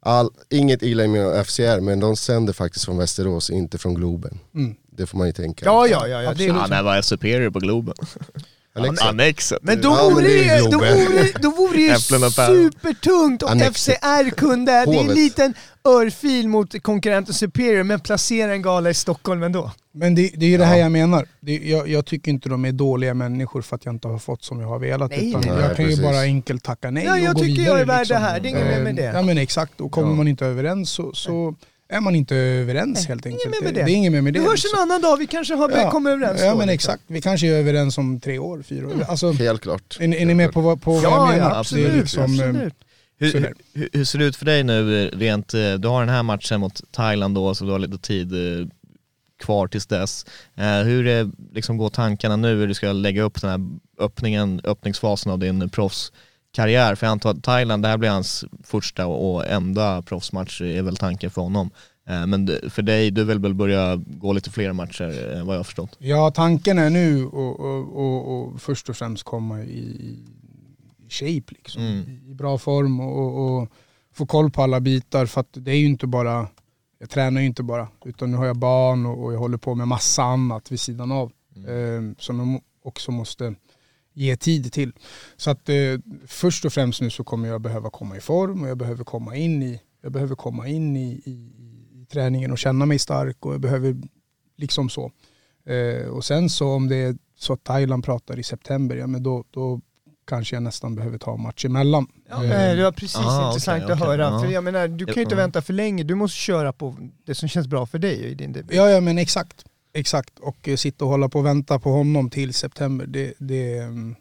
[0.00, 4.38] all, inget illa med FCR men de sänder faktiskt från Västerås, inte från Globen.
[4.54, 4.74] Mm.
[4.90, 5.64] Det får man ju tänka.
[5.64, 7.94] Ja, ja, ja, ja, det Ja, är när var Superior på Globen?
[9.00, 9.58] Annexet.
[9.62, 13.60] Men då Ja, det, då vore, då vore det ju supertungt om.
[13.60, 18.94] FCR kunde, det är en liten örfil mot konkurrenten Superior, men placera en gala i
[18.94, 19.72] Stockholm ändå.
[19.98, 21.26] Men det, det är ju det här jag menar.
[21.40, 24.44] Det, jag, jag tycker inte de är dåliga människor för att jag inte har fått
[24.44, 25.10] som jag har velat.
[25.10, 25.50] Nej, utan nej.
[25.50, 26.04] jag Nej, kan ju precis.
[26.04, 27.68] bara enkelt tacka nej Ja, och jag gå tycker vidare.
[27.68, 28.14] jag är värd liksom.
[28.14, 29.02] det här, det är inget mer med det.
[29.14, 30.14] Ja men exakt, och kommer Ja.
[30.14, 31.54] man inte överens så, så
[31.88, 33.64] är man inte överens helt inget enkelt.
[33.64, 33.80] det.
[33.80, 33.84] det.
[33.86, 34.40] det är inget mer med det.
[34.40, 34.78] Vi hörs liksom.
[34.78, 35.90] en annan dag, vi kanske har Ja.
[35.90, 36.92] kommit överens Ja då, men liksom.
[36.92, 38.94] exakt, vi kanske är överens om tre år, fyra år.
[39.08, 39.96] Alltså, Helt klart.
[40.00, 41.50] är, ni- är ni med på, på vad jag Ja, menar?
[41.50, 41.86] ja, absolut.
[41.86, 42.74] Det är liksom, eh, absolut.
[43.18, 43.32] Hur,
[43.74, 46.22] hur, hur ser det ut för dig nu eh, rent, eh, du har den här
[46.22, 48.66] matchen mot Thailand då så du har lite tid eh,
[49.38, 50.26] kvar tills dess.
[50.54, 54.60] Eh, hur eh, liksom går tankarna nu hur du ska lägga upp den här öppningen,
[54.64, 56.94] öppningsfasen av din proffskarriär?
[56.94, 60.96] För jag antar att Thailand, det här blir hans första och enda proffsmatch är väl
[60.96, 61.70] tanken för honom.
[62.08, 65.58] Eh, Men för dig, du vill väl börja gå lite fler matcher eh, vad jag
[65.58, 65.96] har förstått?
[65.98, 70.18] Ja, tanken är nu att och, och, och först och främst komma i,
[71.08, 71.82] shape, liksom.
[71.82, 72.20] Mm.
[72.30, 73.68] I, bra form och, och, och
[74.14, 75.26] få koll på alla bitar.
[75.26, 76.48] För att det är ju inte bara,
[76.98, 79.74] jag tränar ju inte bara, utan nu har jag barn och, och jag håller på
[79.74, 81.32] med massa annat vid sidan av.
[81.56, 83.54] Eh, som jag också måste
[84.12, 84.92] ge tid till.
[85.36, 85.74] Så att eh,
[86.26, 89.36] först och främst nu så kommer jag behöva komma i form och jag behöver komma
[89.36, 91.30] in i, jag behöver komma in i, i,
[92.02, 93.96] i träningen och känna mig stark och jag behöver
[94.56, 95.12] liksom så.
[95.66, 99.22] Eh, och sen så om det är så att Thailand pratar i september, ja men
[99.22, 99.80] då, då
[100.26, 102.06] kanske jag nästan behöver ta match emellan.
[102.28, 104.40] Ja, Eh, nej, det var precis Ah, intressant okej, att okej, höra.
[104.40, 106.02] För jag menar, du kan ju inte vänta för länge.
[106.04, 108.76] Du måste köra på det som känns bra för dig i din debut.
[108.76, 109.64] Ja, ja men exakt.
[109.92, 110.38] Exakt.
[110.38, 114.14] Och eh, sitta och hålla på och vänta på honom till september, det, det, mm,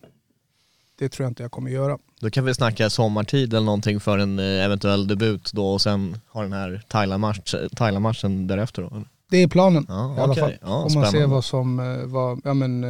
[1.00, 1.98] det tror jag inte jag kommer göra.
[2.20, 6.18] Då kan vi snacka sommartid eller någonting för en eh, eventuell debut då och sen
[6.32, 9.04] ha den här Thailand-match- Thailand-matchen därefter då?
[9.30, 10.54] Det är planen Ja, i alla fall.
[10.62, 11.36] Ja, Får man se spännande.
[11.36, 12.84] vad som, eh, vad, ja, men,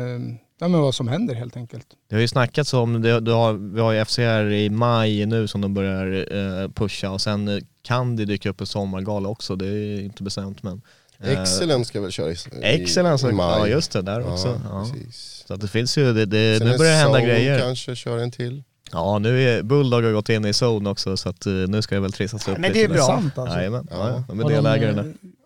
[0.61, 1.87] eh, ja, men vad som händer helt enkelt.
[2.09, 5.47] Det har ju snackats om, det, du har, vi har ju FCR i maj nu
[5.47, 9.55] som de börjar eh, pusha och sen eh, kan det dyka upp en sommargala också,
[9.55, 10.81] det är inte bestämt men
[11.19, 13.59] eh, Excellent ska väl köra i, Excellence, i maj.
[13.59, 14.61] ja just det, där också.
[14.69, 14.87] Ja.
[15.11, 17.59] Så att det finns ju, det, det, Sen nu börjar det hända grejer.
[17.59, 18.63] kanske kör en till.
[18.91, 21.95] Ja nu är Bulldog har gått in i zone också så att eh, nu ska
[21.95, 22.73] det väl trissas upp men lite.
[22.73, 23.05] det är bra.
[23.05, 23.57] Sant alltså.
[23.57, 23.97] Jajamän, ja.
[23.97, 24.09] Ja.
[24.09, 25.05] Ja, de är delägare eh,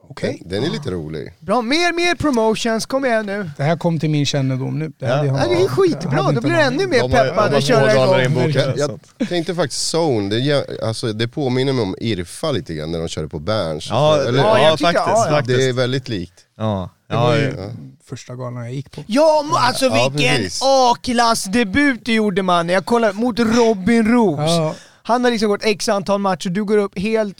[0.10, 0.28] där.
[0.28, 0.42] Okej.
[0.46, 1.34] Den är lite rolig.
[1.40, 3.50] Bra, mer, mer promotions, kom igen nu.
[3.58, 4.92] Det här kom till min kännedom nu.
[5.00, 5.26] Det Ja.
[5.26, 8.52] Ja, det är skitbra, då blir du ännu mer peppad att köra igång.
[8.52, 13.00] Jag, jag tänkte faktiskt Zone, det, alltså, det påminner mig om Irfa lite grann när
[13.00, 13.88] de körde på Berns.
[13.90, 14.94] Ja, Eller, Ja, ja, faktiskt.
[14.94, 15.32] ja, ja.
[15.32, 15.58] faktiskt.
[15.60, 16.34] det är väldigt likt.
[16.58, 17.70] Ja, Det var ja, ju ja.
[18.06, 19.04] första galan jag gick på.
[19.08, 20.50] Ja, alltså Ja, vilken.
[20.62, 22.74] A-klassdebut du gjorde mannen.
[22.74, 24.40] Jag kollade mot Robin Roos.
[24.40, 27.38] Ja, Han har liksom gått x antal matcher, du går upp helt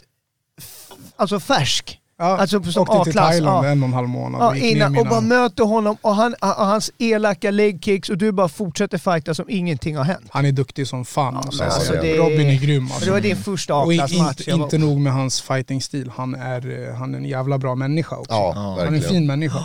[1.16, 2.00] alltså färsk.
[2.20, 3.70] Ja, Alltså som åkte till A-klass, Thailand ja.
[3.72, 6.92] en och en halv månad Ja, innan, och bara möter honom och, han, och hans
[6.98, 10.26] elaka legkicks och du bara fortsätter fighta som ingenting har hänt.
[10.30, 12.02] Han är duktig som fan jag alltså, säga.
[12.02, 13.06] det- Robin är grym alltså.
[13.06, 14.48] det var din första A-klassmatch.
[14.48, 18.16] var- inte nog med hans fighting-stil, han är, eh, han är en jävla bra människa
[18.18, 18.32] också.
[18.34, 18.76] Ja, Ja.
[18.86, 19.60] han är en fin människa.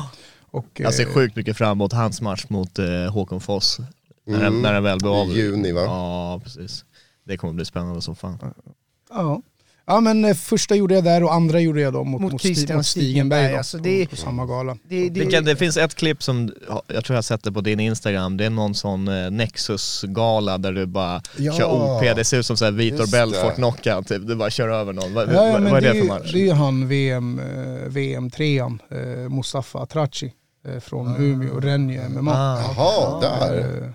[0.51, 3.79] Och, Jag ser eh, sjukt mycket fram emot hans match mot eh, Håkon Foss.
[4.27, 4.63] När, den, Mm.
[4.63, 5.29] när den väl blir av.
[5.29, 5.81] I juni va?
[5.81, 6.85] Ja, precis.
[7.27, 8.39] Det kommer bli spännande som fan.
[9.11, 9.43] Ja.
[9.87, 12.41] Ja men eh, första gjorde jag där och andra gjorde jag då mot, Mot mot,
[12.41, 14.77] Stigenberg, Stigenberg då, alltså det är- på samma gala.
[14.89, 16.53] Det, det, Vilka, det finns ett klipp som,
[16.87, 20.73] jag tror jag sett det på din Instagram, det är någon sån eh, Nexus-gala där
[20.73, 21.53] du bara Ja.
[21.53, 21.65] kör
[21.99, 23.55] OP, det ser ut som såhär Vitor Belfort det.
[23.55, 24.27] knockout, typ.
[24.27, 25.15] du bara kör över någon.
[25.15, 26.33] Vad, Ja, ja, vad, är det för match?
[26.33, 30.33] Det är ju han VM, eh, VM-trean, eh, Mustafa Atrachi
[30.69, 32.33] eh, från Umeå, Renje MMA.
[32.35, 32.61] Ah.
[32.77, 33.95] Jaha, där.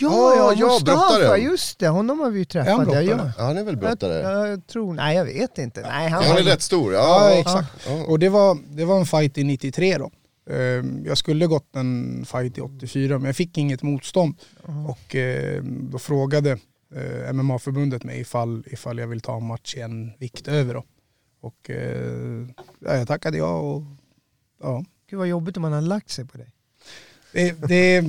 [0.00, 1.88] Ja, ja, Ja, Mustafa, just det.
[1.88, 2.72] Honom har vi ju träffat.
[2.86, 3.32] han Ja, ja.
[3.38, 4.14] han är väl brottare?
[4.14, 5.80] Jag, jag tror, nej jag vet inte.
[5.80, 6.92] Nej, han han är var, rätt stor.
[6.92, 7.86] Ja, Ja, exakt.
[7.86, 8.04] Ja.
[8.06, 10.10] Och det var, det var en fight i 93 då.
[10.50, 14.34] Eh, Jag skulle gått en fight i 84 men jag fick inget motstånd.
[14.88, 16.50] Och eh, då frågade
[16.94, 20.84] eh, MMA-förbundet mig ifall, ifall jag vill ta en match i en vikt över då.
[21.40, 22.46] Och eh,
[22.80, 23.82] ja, jag tackade ja och
[24.62, 24.84] ja.
[25.10, 26.52] Gud vad jobbigt om man har lagt sig på dig.
[27.32, 28.04] Det, det,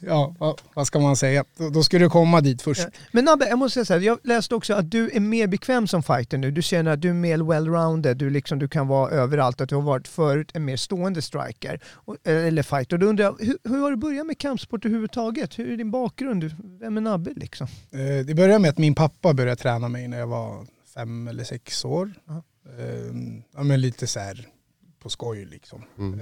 [0.00, 1.44] ja, vad, vad ska man säga?
[1.56, 2.80] Då, då skulle du komma dit först.
[2.80, 2.98] Ja.
[3.12, 5.86] Men Nabbe, jag måste säga så här, jag läste också att du är mer bekväm
[5.86, 6.50] som fighter nu.
[6.50, 9.74] Du känner att du är mer well-rounded, du, liksom, du kan vara överallt, att du
[9.74, 12.98] har varit förut en mer stående striker, och, eller fighter.
[12.98, 15.58] Då undrar jag, hur, hur har du börjat med kampsport överhuvudtaget?
[15.58, 16.54] Hur är din bakgrund?
[16.80, 17.66] Vem är Nabbe liksom?
[17.92, 21.44] Eh, Det började med att min pappa började träna mig när jag var fem eller
[21.44, 22.12] sex år.
[22.26, 22.42] Ja.
[22.78, 23.14] Eh,
[23.56, 24.48] Ja, men lite så här
[25.02, 25.82] på skoj liksom.
[25.98, 26.20] Mm.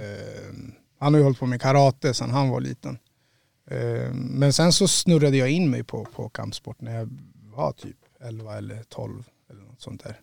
[0.97, 2.97] Han har ju hållit på med karate sedan han var liten.
[3.71, 7.09] Eh, men sen så snurrade jag in mig på, på kampsport när jag
[7.55, 10.19] var typ 11 eller 12 eller något sånt där.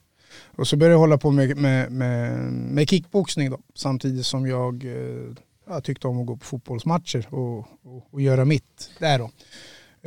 [0.56, 4.84] Och så började jag hålla på med, med, med, med kickboxning då, samtidigt som jag
[4.84, 5.34] eh,
[5.66, 9.30] jag, tyckte om att gå på fotbollsmatcher och, och, och göra mitt där då.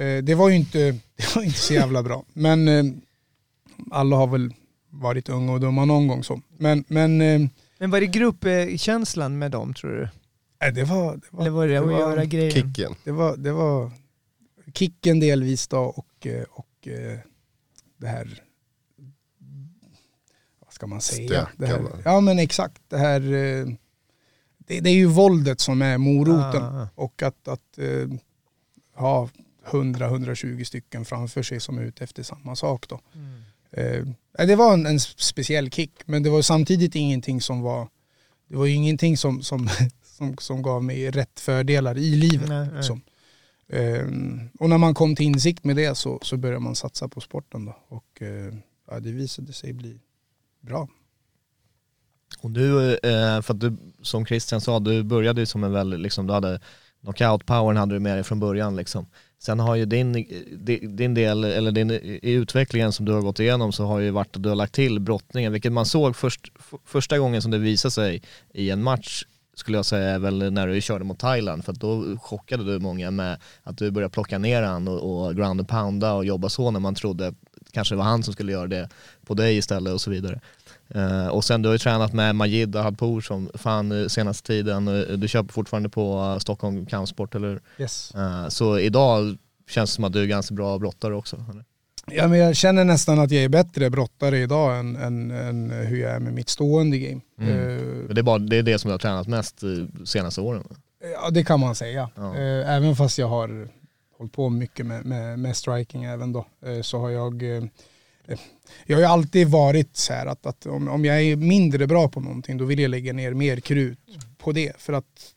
[0.02, 0.80] Eh, det var ju inte,
[1.16, 2.24] det var inte så jävla bra.
[2.34, 3.02] Men
[3.92, 4.54] alla har väl
[4.90, 6.42] varit unga och dumma någon gång så.
[6.58, 7.18] Men, men
[7.78, 10.10] Men var det gruppkänslan med dem tror du?
[10.66, 12.52] Nej, det var, det Eller var, var det, det att var göra grejen?
[12.52, 12.96] Kicken.
[13.04, 13.92] det var, det var
[14.74, 17.20] kicken delvis då och, eh, och eh,
[17.98, 18.44] det här,
[20.60, 21.28] vad ska man säga?
[21.28, 23.68] Stöka, det här, ja men exakt, det här, eh,
[24.58, 26.64] det, det är ju våldet som är moroten.
[26.64, 26.88] Ah.
[26.96, 27.80] Och att, att
[28.96, 29.30] ha
[29.66, 33.02] 100-120 stycken framför sig som är ute efter samma sak då.
[33.14, 34.16] Mm.
[34.48, 37.88] Det var en, en speciell kick, men det var samtidigt ingenting som var,
[38.48, 39.70] det var ju ingenting som, som,
[40.18, 42.50] som, som gav mig rätt fördelar i livet.
[42.50, 42.76] Nej, nej.
[42.76, 43.02] Liksom.
[43.68, 44.06] Eh,
[44.60, 47.66] och när man kom till insikt med det så, så började man satsa på sporten
[47.66, 47.78] då.
[47.88, 48.54] Och eh,
[48.92, 50.00] ja, det visade sig bli
[50.62, 50.88] bra.
[52.40, 56.00] Och du, eh, för att du, som Christian sa, du började ju som en väldigt,
[56.00, 56.60] liksom, du hade
[57.02, 59.06] knockout-powern hade du med dig från början liksom.
[59.40, 60.14] Sen har ju din,
[60.58, 64.12] di- din del, eller din, i utvecklingen som du har gått igenom så har ju
[64.12, 66.52] varit att du har lagt till brottningen, vilket man såg först,
[66.86, 68.22] första gången som det visade sig
[68.54, 69.24] i en match
[69.56, 72.80] skulle jag säga är väl när du körde mot Thailand för att då chockade du
[72.80, 76.50] många med att du började plocka ner han och, och ground and pounda och jobba
[76.50, 77.34] så när man trodde
[77.72, 78.90] kanske det var han som skulle göra det
[79.26, 80.42] på dig istället och så vidare.
[80.90, 84.88] Eh, och sen du har ju tränat med Majid Ahadpour som fan eh, senaste tiden,
[84.88, 87.62] Eh, du kör fortfarande på uh, Stockholm Kampsport eller?
[87.78, 88.16] Yes.
[88.16, 89.38] Eh, så idag
[89.70, 91.36] känns det som att du är ganska bra brottare också.
[91.52, 91.66] Eller?
[92.12, 95.98] Ja, men jag känner nästan att jag är bättre brottare idag än, än, än hur
[96.02, 97.22] jag är med mitt stående game.
[97.40, 97.56] Mm.
[98.06, 100.64] Men Det, är bara, det är det som du har tränat mest de senaste åren?
[101.14, 102.10] Ja det kan man säga.
[102.16, 102.36] Ja.
[102.38, 103.68] Eh, Även fast jag har
[104.18, 106.46] hållit på mycket med, med, med striking även då.
[106.66, 107.44] eh, Så har jag,
[108.86, 112.10] jag har ju alltid varit så här att, att om, om jag är mindre bra
[112.10, 114.00] på någonting då vill jag lägga ner mer krut
[114.38, 114.74] på det.
[114.78, 115.32] För att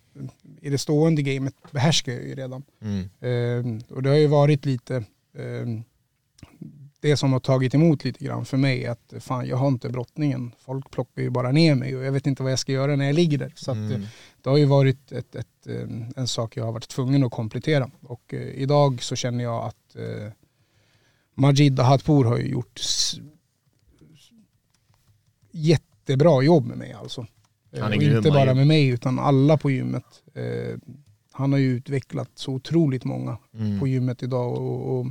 [0.61, 2.63] i det stående gamet behärskar jag ju redan.
[2.83, 3.81] Mm.
[3.91, 5.05] Och det har ju varit lite
[7.01, 10.53] det som har tagit emot lite grann för mig att fan jag har inte brottningen.
[10.59, 13.05] Folk plockar ju bara ner mig och jag vet inte vad jag ska göra när
[13.05, 13.53] jag ligger där.
[13.57, 13.93] Så att, Mm.
[14.03, 14.09] eh,
[14.43, 17.91] det har ju varit ett, ett, eh, en sak jag har varit tvungen att komplettera.
[18.03, 20.33] Och eh, idag så känner jag att eh,
[21.35, 22.81] Majid Ahadpour har ju gjort
[25.51, 27.27] jättebra jobb med mig alltså.
[27.81, 30.05] Han är och grym, inte bara är- med mig utan alla på gymmet.
[30.35, 30.77] Eh,
[31.33, 33.81] han har ju utvecklat så otroligt många Mm.
[33.81, 35.07] på gymmet idag och, och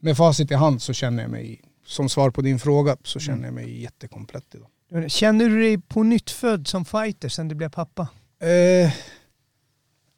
[0.00, 3.44] med facit i hand så känner jag mig, som svar på din fråga, så känner
[3.44, 4.68] jag mig jättekomplett idag.
[5.10, 8.08] Känner du dig på nytt född som fighter sen du blev pappa?
[8.40, 8.92] Eh,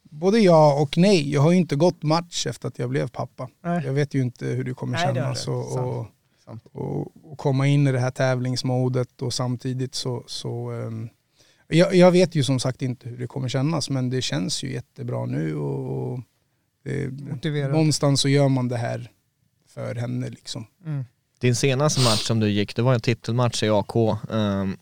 [0.02, 1.32] både ja och nej.
[1.32, 3.48] Jag har ju inte gått match efter att jag blev pappa.
[3.64, 3.82] Nej.
[3.84, 5.50] Jag vet ju inte hur det kommer Nej, det kännas du.
[5.50, 6.06] och, och,
[6.44, 6.64] Sant.
[6.72, 11.08] och, och komma in i det här tävlingsmodet och samtidigt så, så ehm,
[11.68, 14.72] jag, jag vet ju som sagt inte hur det kommer kännas men det känns ju
[14.72, 16.20] jättebra nu och, och
[16.84, 19.10] det, någonstans så gör man det här
[19.78, 20.66] för henne liksom.
[20.86, 21.04] Mm.
[21.40, 23.96] Din senaste match som du gick, det var en titelmatch i AK
[24.32, 24.76] ehm,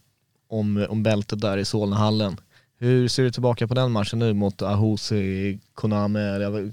[0.48, 2.36] om, om bältet där i Solnahallen.
[2.78, 6.72] Hur ser du tillbaka på den matchen nu mot Ahosi, Koname, eller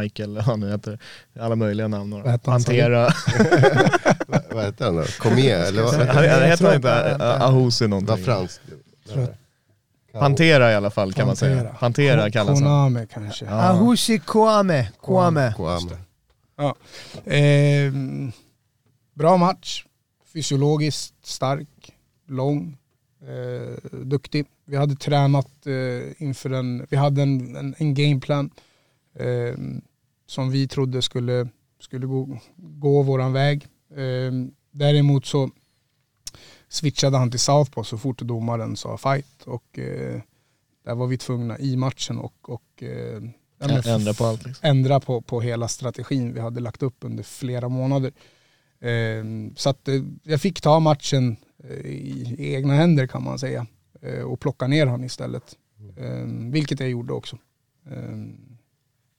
[0.00, 0.98] Michael, eller vad han nu heter,
[1.40, 2.10] alla möjliga namn.
[2.10, 2.62] Vad hette han?
[2.64, 3.02] Pantera.
[4.50, 5.04] Vad då?
[5.38, 5.94] Igen, eller vad?
[5.94, 6.24] Han
[6.66, 8.24] han inte att- Ahosi Var någonting?
[8.24, 8.60] fransk.
[10.12, 11.64] Pantera i alla fall kan man säga.
[11.80, 12.56] Pantera kallas han.
[12.62, 13.44] Koname kanske.
[13.44, 13.50] Ja.
[13.52, 14.88] Ahushi Kwame.
[15.02, 15.54] Kwame.
[16.60, 16.76] Ja.
[17.32, 17.92] Eh,
[19.14, 19.84] bra match.
[20.32, 21.94] Fysiologiskt stark,
[22.26, 22.78] lång,
[23.20, 24.46] eh, duktig.
[24.64, 28.50] Vi hade tränat eh, inför en, vi hade en, en, en gameplan
[29.14, 29.54] eh,
[30.26, 33.68] som vi trodde skulle, skulle gå, gå våran väg.
[33.90, 34.32] Eh,
[34.70, 35.50] däremot så
[36.68, 40.20] switchade han till Southpaw så fort domaren sa fight och eh,
[40.84, 43.22] där var vi tvungna i matchen och, och eh,
[43.60, 44.68] men Ändra på allt liksom.
[44.68, 48.12] ändra på, på hela strategin vi hade lagt upp under flera månader.
[48.80, 49.24] Eh,
[49.56, 53.66] så att eh, jag fick ta matchen eh, i, i egna händer kan man säga
[54.02, 55.56] eh, och plocka ner han istället.
[55.96, 57.38] Eh, vilket jag gjorde också.
[57.90, 58.18] Eh,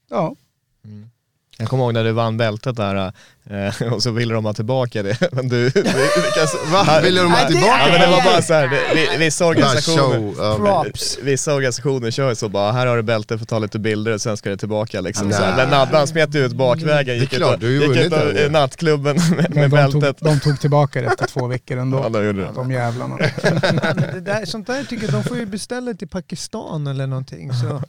[0.10, 0.36] ja,
[0.84, 1.10] Mm.
[1.62, 3.12] Jag kommer ihåg när du vann bältet där
[3.50, 5.18] eh, och så ville de ha tillbaka det.
[5.32, 5.84] Men du, kan,
[6.72, 7.00] Va?
[7.04, 11.24] Ville de ha tillbaka Ja, men det var bara så här, vissa organisationer.
[11.24, 14.14] Vissa organisationer kör ju så bara, här har du bältet för att ta lite bilder
[14.14, 15.28] och sen ska det tillbaka liksom.
[15.28, 15.38] Nej.
[15.38, 17.64] Så här, men Nabbe han smet ut bakvägen, gick ut,
[18.38, 20.18] i nattklubben med, med de tog, bältet.
[20.20, 22.00] de tog tillbaka det efter två veckor ändå.
[22.04, 22.50] Ja, de gjorde det.
[22.56, 23.18] De jävlarna.
[24.14, 27.54] Det där, sånt där tycker jag de får ju beställa till Pakistan eller någonting.
[27.54, 27.82] Så.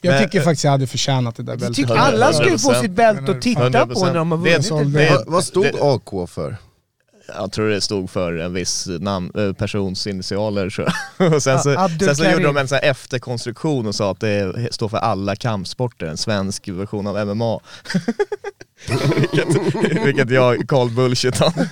[0.00, 1.90] Jag Men- tycker faktiskt jag hade förtjänat det där Jag bältet.
[1.90, 2.80] alla ska ju få 100%.
[2.82, 4.06] sitt bälte och titta på 100%.
[4.06, 5.24] när de har Det- vunnit det- det-.
[5.26, 6.56] Vad, stod Det- AK för?
[7.38, 10.88] Jag tror det stod för en viss namn, eh, persons initialer tror
[11.18, 11.34] jag.
[11.34, 14.20] Och sen så, Ja, sen så gjorde de en sån här efterkonstruktion och sa att
[14.20, 17.60] det står för alla kampsporter, en svensk version av MMA.
[19.20, 21.52] vilket, vilket jag call bullshit om.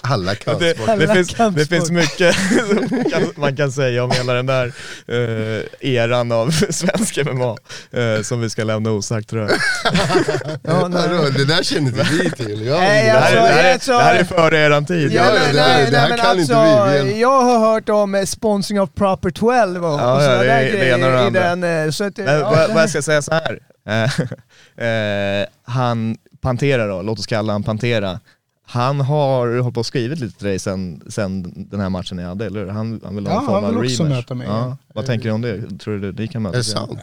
[0.00, 0.84] Alla Det, kampsporter.
[0.86, 1.68] det, Alla finns, det kampsport.
[1.68, 2.36] finns mycket
[3.12, 4.72] kan, man kan säga om hela den där
[5.06, 7.56] eh, eran av svensk MMA
[8.00, 9.50] eh, som vi ska lämna osagt tror jag.
[10.62, 11.08] Ja, nej.
[11.36, 12.66] Det där känner inte vi till.
[12.66, 15.12] Ja, Nej, Det här, är, det, här är, alltså- det här är före eran tid.
[15.12, 17.42] Ja, nej, det här- nej, det här nej, kan inte alltså, vi, vi är- Jag
[17.42, 20.62] har hört om eh, sponsring av Proper 12 och, Ja, och ja, sådana det där
[20.62, 21.40] är- det ena och det grejer i andra.
[21.68, 21.84] den.
[21.86, 23.58] eh, Så att, eh, Men ja, vad, det vad jag ska säga så här.
[23.88, 24.10] Eh,
[25.40, 28.20] eh, han, Pantera då, låt oss kalla han Pantera.
[28.70, 32.22] Han har hållit på och skrivit lite till dig sen, sen den här matchen ni
[32.22, 32.68] hade, eller hur?
[32.70, 34.16] Han, han vill ha Ja, en form han av vill också rematch.
[34.18, 34.76] möta mig Ja.
[34.94, 35.78] Vad tänker du om det?
[35.78, 36.98] Tror du ni kan det mötas sant?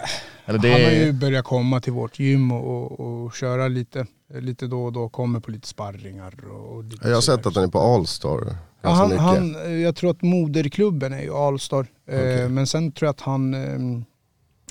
[0.46, 4.06] Eller det Han har ju börjat komma till vårt gym och, och, och köra lite,
[4.34, 7.56] lite då och då, kommer på lite sparringar och, och lite Jag har sett att
[7.56, 8.56] han är på Allstar.
[8.82, 11.88] Ja, han, han, jag tror att moderklubben är ju Allstar.
[12.10, 12.50] Eh, Okej.
[12.50, 14.06] Men sen tror jag att han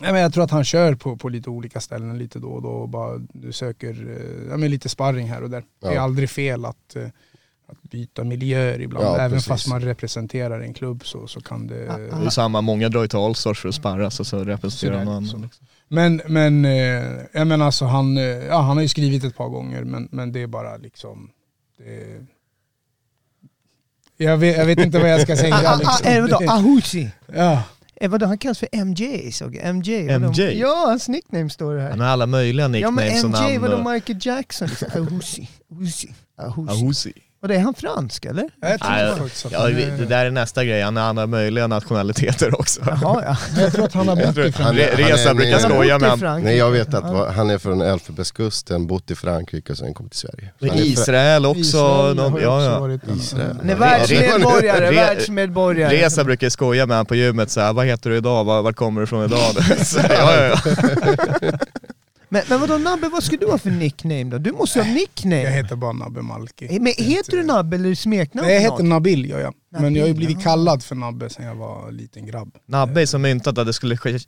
[0.02, 2.62] ja, men jag tror att han kör på, på lite olika ställen lite då och
[2.62, 5.64] då och bara du söker eh, ja, men lite sparring här och där.
[5.80, 6.00] Det är Ja.
[6.00, 7.06] aldrig fel att, eh,
[7.66, 9.06] att byta miljöer ibland.
[9.06, 9.48] Ja, Även precis.
[9.48, 11.90] fast man representerar en klubb så, så kan det...
[11.90, 15.04] Ah, Det är samma, många drar ju till Allstars för att sparras och så representerar
[15.04, 15.10] så.
[15.10, 15.22] annan.
[15.22, 15.48] Liksom.
[15.88, 19.84] Men, men, eh, jag menar alltså han, ja, han har ju skrivit ett par gånger
[19.84, 21.30] men, men det är bara liksom...
[21.78, 22.26] Det,
[24.16, 26.06] jag, vet, jag vet inte vad jag ska säga Ah, ah, liksom.
[26.08, 27.10] ah, eh, Ahusi?
[27.34, 27.62] Ja.
[28.00, 29.64] Eh, vadå, han kallas för MJ såg jag.
[29.74, 30.06] MJ?
[30.18, 30.28] vadå?
[30.28, 30.58] MJ?
[30.58, 31.90] Ja, hans nickname står det här.
[31.90, 33.60] Han har alla möjliga Ja men nicknames MJ, namn.
[33.62, 34.68] vadå och- Michael Jackson?
[34.94, 35.48] Ahusi.
[35.72, 36.14] Ahusi.
[36.68, 37.12] Ahusi.
[37.44, 38.48] Och det är han fransk eller?
[38.60, 40.96] Jag tror Nej, faktiskt att Ja, han vi- är- det där är nästa grej, han
[40.96, 42.80] har alla möjliga nationaliteter också.
[42.86, 43.36] Jaha ja.
[43.62, 44.96] Jag tror att han har bott i Frankrike.
[44.96, 46.18] Resa brukar skoja med han.
[46.18, 46.48] Frankrike.
[46.48, 47.30] Nej jag vet att Ja.
[47.30, 50.50] han är från Elfenbenskusten, bott i Frankrike och sen kom till Sverige.
[50.60, 51.60] Fra- Israel också.
[51.60, 52.80] Israel någon, ja, också ja.
[52.80, 53.56] varit Israel.
[53.60, 55.92] Han är världsmedborgare, Re- världsmedborgare.
[55.96, 58.72] Resa brukar skoja med han på gymmet så här, vad heter du idag, var, var
[58.72, 59.54] kommer du ifrån idag?
[59.86, 60.56] så, ja, ja,
[61.42, 61.50] ja.
[62.28, 64.38] Men, men vadå Nabbe, vad ska du ha för nickname då?
[64.38, 65.42] Du måste ju ha nickname.
[65.42, 66.64] Jag heter bara Nabbe Malki.
[66.64, 68.46] Eh, Men heter du Nabbe eller är det smeknamn?
[68.46, 68.82] Nej, jag heter?
[68.84, 69.54] Nabil gör jag.
[69.80, 72.56] Men jag har ju blivit kallad för Nabbe sen jag var liten grabb.
[72.66, 74.18] Nabbe är så myntat att det skulle ske,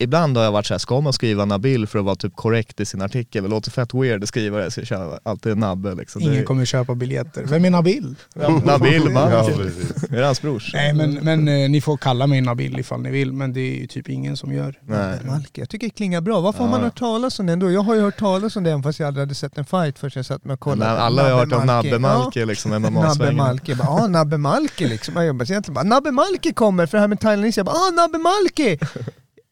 [0.00, 2.84] Ibland har jag varit såhär, ska man skriva Nabil för att vara typ korrekt i
[2.86, 3.42] sin artikel?
[3.42, 6.22] Det låter fett weird att skriva det, så jag kör alltid Nabbe liksom.
[6.22, 7.44] Ingen kommer köpa biljetter.
[7.44, 8.14] Vem är Nabil?
[8.64, 9.52] Nabil Ja, Malki.
[9.56, 10.04] precis.
[10.10, 10.70] Är det hans brors?
[10.74, 13.80] Nej men, men eh, ni får kalla mig Nabil ifall ni vill, men det är
[13.80, 14.78] ju typ ingen som gör.
[14.86, 15.18] Nej.
[15.26, 16.40] Malke, jag tycker det klingar bra.
[16.40, 16.70] Varför har Ja.
[16.70, 17.70] man hört talas om det ändå?
[17.70, 19.98] Jag har ju hört talas om det även fast jag aldrig hade sett en fight
[19.98, 20.90] förrän jag satt med och kollade.
[21.00, 21.98] alla har hört om Malke.
[21.98, 23.36] Nabbe liksom, Ja, Nabbe MMA-svängen.
[23.36, 23.70] Malke.
[23.72, 25.14] Jag bara, ah, Nabbe Malke liksom.
[25.22, 25.36] Jag
[25.74, 27.56] bara, Nabbe Malke kommer för det här med thailandis.
[27.56, 28.78] Jag bara, ah, Nabbe Malke!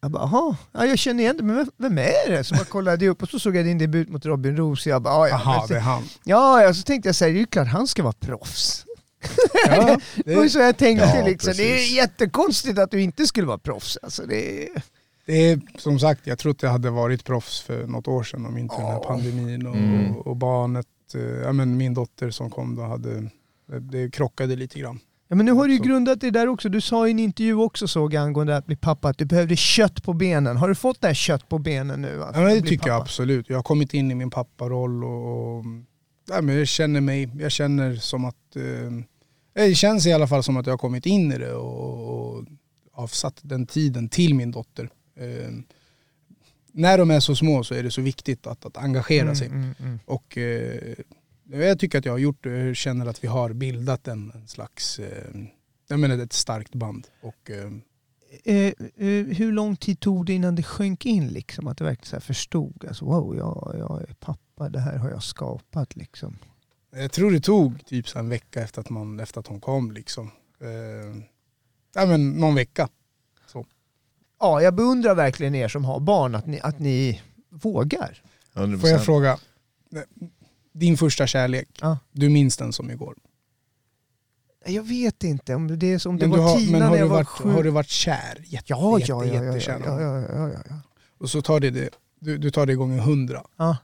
[0.07, 2.45] Jag bara, jaha, ja, jag känner igen det, men vem- är det?
[2.45, 4.87] Så bara kollade jag upp och så såg jag din debut mot Robin Roos.
[4.87, 6.03] Jag bara, ja, men- det är han.
[6.25, 8.85] ja, ja, så tänkte jag så här, det är ju klart han ska vara proffs.
[9.66, 11.53] Ja, Det var så jag tänkte Ja, liksom.
[11.57, 11.97] Det är precis.
[11.97, 13.99] jättekonstigt att du inte skulle vara proffs.
[14.03, 14.69] Alltså, det är...
[15.27, 18.47] Det är som sagt, jag tror att jag hade varit proffs för något år sedan
[18.47, 20.16] om inte den här pandemin och, Mm.
[20.16, 23.31] och barnet, eh, ja men min dotter som kom då hade,
[23.81, 24.99] det krockade lite grann.
[25.29, 26.69] Ja, men nu har du ju grundat det där också.
[26.69, 29.57] Du sa i en intervju också såg jag angående att bli pappa att du behövde
[29.57, 30.57] kött på benen.
[30.57, 32.23] Har du fått det här kött på benen nu?
[32.23, 33.03] Att Ja, det tycker jag pappa?
[33.03, 33.49] absolut.
[33.49, 35.65] Jag har kommit in i min papparoll och, och
[36.29, 40.43] ja, men jag känner mig, jag känner som att, eh, det känns i alla fall
[40.43, 42.45] som att jag har kommit in i det och, och
[42.93, 44.89] avsatt den tiden till min dotter.
[45.17, 45.51] Eh,
[46.73, 49.47] när de är så små så är det så viktigt att, att engagera sig.
[49.47, 49.99] Mm, mm, mm.
[50.05, 50.95] Och eh,
[51.50, 52.66] jag tycker att jag har gjort det.
[52.66, 55.35] Jag känner att vi har bildat en, en slags, eh,
[55.88, 57.06] jag menar ett starkt band.
[57.20, 57.70] Och, eh,
[58.44, 61.66] Eh, eh, hur lång tid tog det innan det sjönk in liksom?
[61.66, 65.11] Att du verkligen så här förstod, alltså, wow, jag, jag är pappa, det här har
[65.11, 66.38] jag skapat liksom.
[66.90, 69.92] jag tror det tog typ så en vecka efter att, man, efter att hon kom.
[69.92, 70.30] Liksom.
[70.61, 71.22] Eh,
[71.94, 72.88] ja, men någon vecka.
[74.40, 78.22] Ja, jag beundrar verkligen er som har barn, att ni, att ni vågar.
[78.54, 78.78] 100%.
[78.78, 79.38] Får jag fråga,
[79.92, 80.28] eh,
[80.79, 81.99] din första kärlek, Ja.
[82.12, 83.15] du minns den som igår?
[84.67, 87.07] Jag vet inte om det är som det Men, var har, Tina men när jag
[87.07, 87.49] du var varit, sju.
[87.51, 88.45] har du varit kär?
[88.47, 90.75] Jätte, Ja, jätte, ja, ja, ja, ja, jättekär ja, ja, ja, ja, ja.
[91.19, 91.89] Och så tar det, det
[92.21, 93.43] du, du tar det gånger hundra.
[93.57, 93.77] Ja.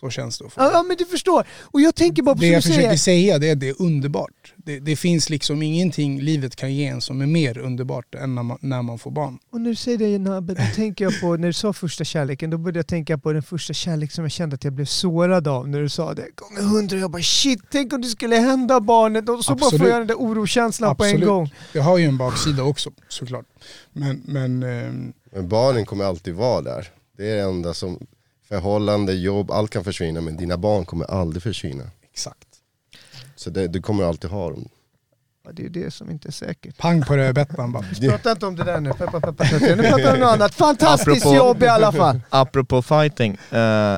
[0.00, 0.60] Så känns det att få.
[0.60, 1.46] Ja, ja, men du förstår.
[1.62, 2.96] Och jag tänker bara på Det jag försöker säger.
[2.96, 4.54] säga det är att det är underbart.
[4.56, 8.42] Det, det finns liksom ingenting livet kan ge en som är mer underbart än när
[8.42, 9.38] man, när man får barn.
[9.52, 12.50] Och när du säger det Nabbe, då tänker jag på, när du sa första kärleken,
[12.50, 15.48] då började jag tänka på den första kärlek som jag kände att jag blev sårad
[15.48, 16.26] av när du sa det.
[16.34, 19.82] Gånger hundra, jag bara shit, tänk om det skulle hända barnet och så bara Absolut.
[19.82, 21.54] får jag den där oroskänslan på en gång.
[21.72, 23.46] Det har ju en baksida också såklart.
[23.92, 26.88] Men, men ehm, Men barnen kommer alltid vara där.
[27.16, 27.98] Det är det enda som,
[28.48, 31.84] förhållande, jobb, allt kan försvinna men dina barn kommer aldrig försvinna.
[32.12, 32.38] exakt.
[33.36, 34.68] Så det, du kommer alltid ha dem.
[35.44, 36.76] Ja, det är det som inte är säkert.
[36.78, 37.84] Pang på rödbetan bara.
[38.00, 39.56] Prata inte om det där nu, peppa, peppa, peppa.
[39.76, 40.54] nu pratar vi om något annat.
[40.54, 42.20] Fantastiskt Apropå- jobb i alla fall.
[42.30, 43.92] Apropå fighting, eh,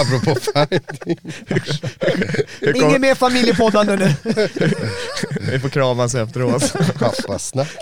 [0.00, 1.18] Apropå fighting.
[2.74, 4.14] Ingen mer familjepoddande nu.
[5.52, 6.72] vi får kramas efteråt.
[6.98, 7.76] Pappasnack.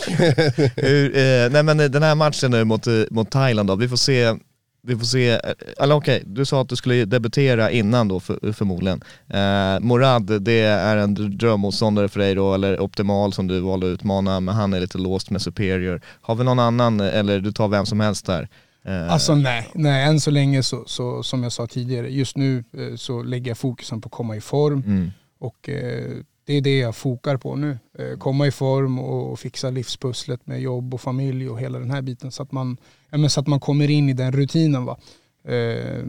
[0.77, 3.97] Hur, eh, nej men den här matchen nu mot, eh, mot Thailand då, vi får
[3.97, 4.35] se
[4.83, 5.39] vi får se, eh,
[5.79, 9.03] eller okej, du sa att du skulle debutera innan då för, förmodligen.
[9.29, 13.95] Eh, Morad, det är en drömmotståndare för dig då, eller optimal som du valde att
[13.95, 16.01] utmana, men han är lite låst med Superior.
[16.21, 18.49] Har vi någon annan, eh, eller du tar vem som helst där?
[18.85, 22.65] Eh, Alltså nej, nej än så länge så, så som jag sa tidigare, just nu
[22.79, 25.11] eh, så lägger jag fokusen på att komma i form mm.
[25.39, 26.11] och eh,
[26.53, 27.79] det är det jag fokar på nu.
[27.99, 32.03] Eh, komma i form och, fixa livspusslet med jobb och familj och hela den här
[32.03, 32.77] biten så att man,
[33.11, 34.85] ja, men så att man kommer in i den rutinen.
[34.85, 34.99] Va?
[35.45, 36.05] Eh,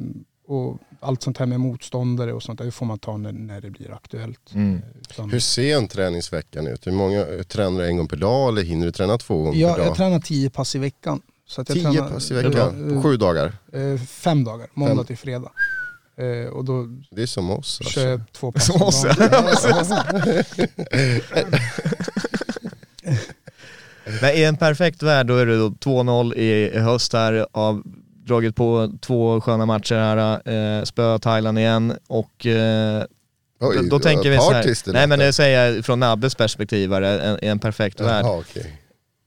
[0.48, 3.62] och allt sånt här med motståndare och sånt där, det får man ta när, när
[3.62, 4.54] det blir aktuellt.
[4.54, 4.82] Mm.
[5.10, 6.88] Utan, Hur ser en träningsveckan ut?
[6.88, 9.72] Hur många tränar du en gång per dag eller hinner du träna två gånger jag,
[9.72, 9.88] per dag?
[9.88, 11.22] jag tränar tio pass i veckan.
[11.48, 13.58] Så att jag Tio tränar, pass i veckan, på sju dagar.
[13.74, 15.06] Eh, fem dagar, måndag Fem.
[15.06, 15.52] till fredag.
[16.18, 17.80] Eh, och då Det är som oss.
[17.82, 18.00] Alltså.
[18.00, 20.44] kör jag två pass Som om oss, dagen.
[24.22, 27.82] Men i en perfekt värld då är det då 2-0 i, höst här, har
[28.26, 30.50] dragit på två sköna matcher här,
[30.80, 33.04] eh, spö Thailand igen och eh,
[33.60, 36.92] Oj, då, då tänker vi så här, nej men det säger jag från Nabbes perspektiv
[36.92, 38.26] här, en, en perfekt värld.
[38.26, 38.80] Jaha, okej.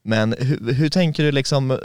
[0.03, 1.77] Men hur, hur tänker du liksom, eh,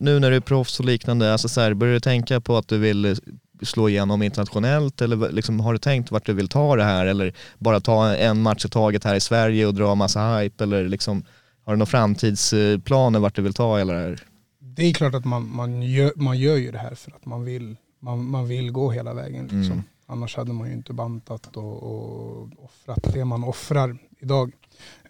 [0.00, 2.68] nu när du är proffs och liknande, alltså så här, börjar du tänka på att
[2.68, 3.14] du vill eh,
[3.62, 7.34] slå igenom internationellt eller liksom, har du tänkt vart du vill ta det här eller
[7.58, 11.24] bara ta en match i taget här i Sverige och dra massa hype eller liksom,
[11.64, 14.22] har du några framtidsplaner vart du vill ta hela det här?
[14.58, 17.44] Det är klart att man, man, gör, man gör ju det här för att man
[17.44, 19.42] vill, man, man vill gå hela vägen.
[19.42, 19.72] Liksom.
[19.72, 19.82] Mm.
[20.06, 24.52] Annars hade man ju inte bantat och, och offrat det man offrar idag.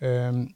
[0.00, 0.48] Ehm,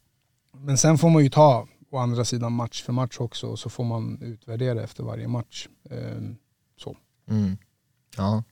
[0.57, 3.71] men sen får man ju ta å andra sidan match för match också och så
[3.71, 5.69] får man utvärdera efter varje match.
[5.91, 6.37] Ehm,
[6.77, 6.97] så.
[7.31, 7.57] Mm.
[8.17, 8.45] Ja.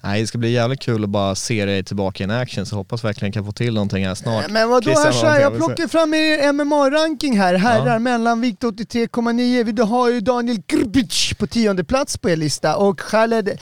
[0.00, 3.04] Nej, det ska bli jävligt kul att bara se dig tillbaka in action så hoppas
[3.04, 4.50] verkligen kan få till någonting här snart.
[4.50, 7.54] Men vadå Asha, jag plockar fram er MMA-ranking här.
[7.54, 7.98] Herrar Ja.
[7.98, 9.64] mellanvikt 83,9.
[9.64, 13.58] Vi- Du har ju Daniel Grbic på tionde plats på er lista och Khaled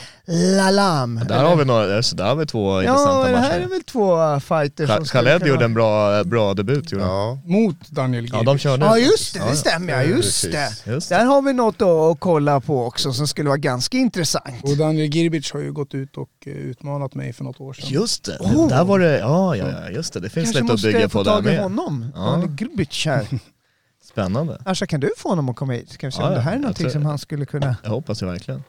[0.57, 1.21] Lalam.
[1.29, 3.71] Där har vi några, så där har vi två Ja, intressanta det här är matcher.
[3.71, 7.05] väl två fighters Kha- Khaled gjorde en bra, bra debut gjorde.
[7.05, 8.33] Ja, Mot Daniel Girgic.
[8.39, 8.85] Ja, de körde.
[8.85, 9.57] Ja just det, Ja, det ja.
[9.57, 10.73] stämmer ja, just det.
[10.87, 11.09] Just.
[11.09, 14.63] Där har vi något att, kolla på också som skulle vara ganska intressant.
[14.63, 17.89] Och Daniel Girbic har ju gått ut och eh, utmanat mig för något år sedan.
[17.91, 18.69] Just det, Oh.
[18.69, 21.01] där var det, ja, ja, ja just det, det finns Kanske lite att måste bygga
[21.01, 21.59] jag på få där tag i med.
[21.63, 22.43] honom, Ja.
[22.49, 23.27] Grbic här.
[24.05, 25.91] Spännande, Asha, kan du få honom att komma hit?
[25.91, 27.77] Se Ja, om det här är jag någonting tror- som han skulle kunna...
[27.83, 28.63] jag hoppas ju verkligen.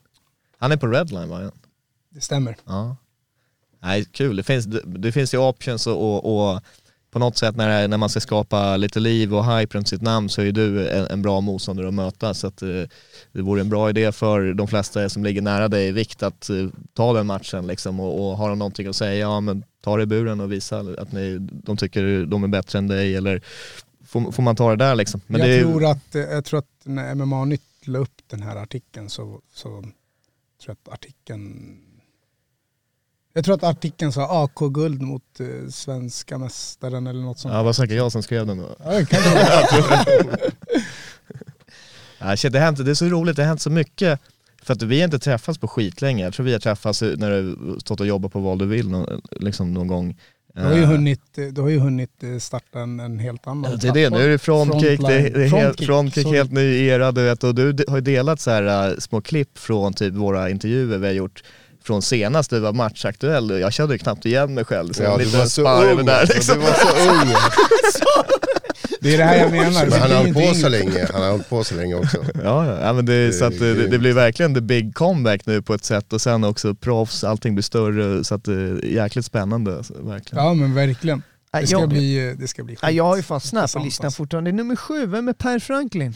[0.60, 1.52] Han är på Redline va?
[2.10, 2.58] Det stämmer.
[2.66, 2.96] Ja.
[3.82, 4.36] Nej, kul.
[4.36, 6.62] Det finns, det, det finns ju options och, och, och
[7.12, 10.30] på något sätt när, när man ska skapa lite liv och hype runt sitt namn
[10.30, 12.34] så är du en, en bra motståndare att möta.
[12.34, 12.84] Så att, eh,
[13.32, 16.50] det vore en bra idé för de flesta som ligger nära dig i vikt att
[16.50, 19.98] eh, ta den matchen liksom, och, och har de någonting att säga, ja men ta
[19.98, 23.42] det i buren och visa att ni, de tycker de är bättre än dig eller
[24.06, 25.22] får, får man ta det där liksom.
[25.28, 28.22] Men jag, det är, tror att, eh, jag tror att när MMA Nytt la upp
[28.28, 29.92] den här artikeln så, så tror
[30.66, 31.78] jag att artikeln
[33.38, 37.54] jag tror att artikeln sa AK-guld mot eh, svenska mästaren eller något sånt.
[37.54, 38.76] Ja, var säkert jag som skrev den då.
[38.86, 39.30] Ja, det kan det
[42.38, 44.20] shit, hänt, det är så roligt, det har hänt så mycket.
[44.62, 46.24] För att vi har inte träffats på skitlänge.
[46.24, 49.22] Jag tror vi har träffats när du stått och jobbat på vad du vill någon,
[49.32, 50.18] liksom någon gång.
[50.54, 51.22] Du har ju Eh, hunnit,
[51.52, 54.30] du har ju hunnit eh, starta en, en helt annan det är det, nu är
[54.30, 57.44] det frontkick, det är, helt, Frontkick, helt ny era du vet.
[57.44, 61.14] Och du har ju delat så här små klipp från typ våra intervjuer vi har
[61.14, 61.44] gjort
[61.88, 63.50] från senast du var matchaktuell.
[63.50, 64.94] Jag kände ju knappt igen mig själv.
[64.94, 66.56] Så ja du var så ung där, alltså, liksom.
[66.56, 67.36] du var så ung.
[69.02, 69.86] Det är det här jag menar.
[69.86, 72.18] Men han har hållit på så länge, han har hållit på så länge också.
[72.44, 72.94] Ja, ja.
[72.94, 76.14] men det, så att det, det blir verkligen the big comeback nu på ett sätt
[76.14, 79.78] och sen också proffs, allting blir större så att det är jäkligt spännande.
[79.78, 80.46] Alltså, verkligen.
[80.46, 81.24] Ja men verkligen.
[81.52, 83.28] Det ska jag, bli, eh, det ska bli ja, jag har ju skit.
[83.28, 84.18] fastnat på listan alltså.
[84.18, 84.52] fortfarande.
[84.52, 86.14] Nummer sju, vem är Per Franklin?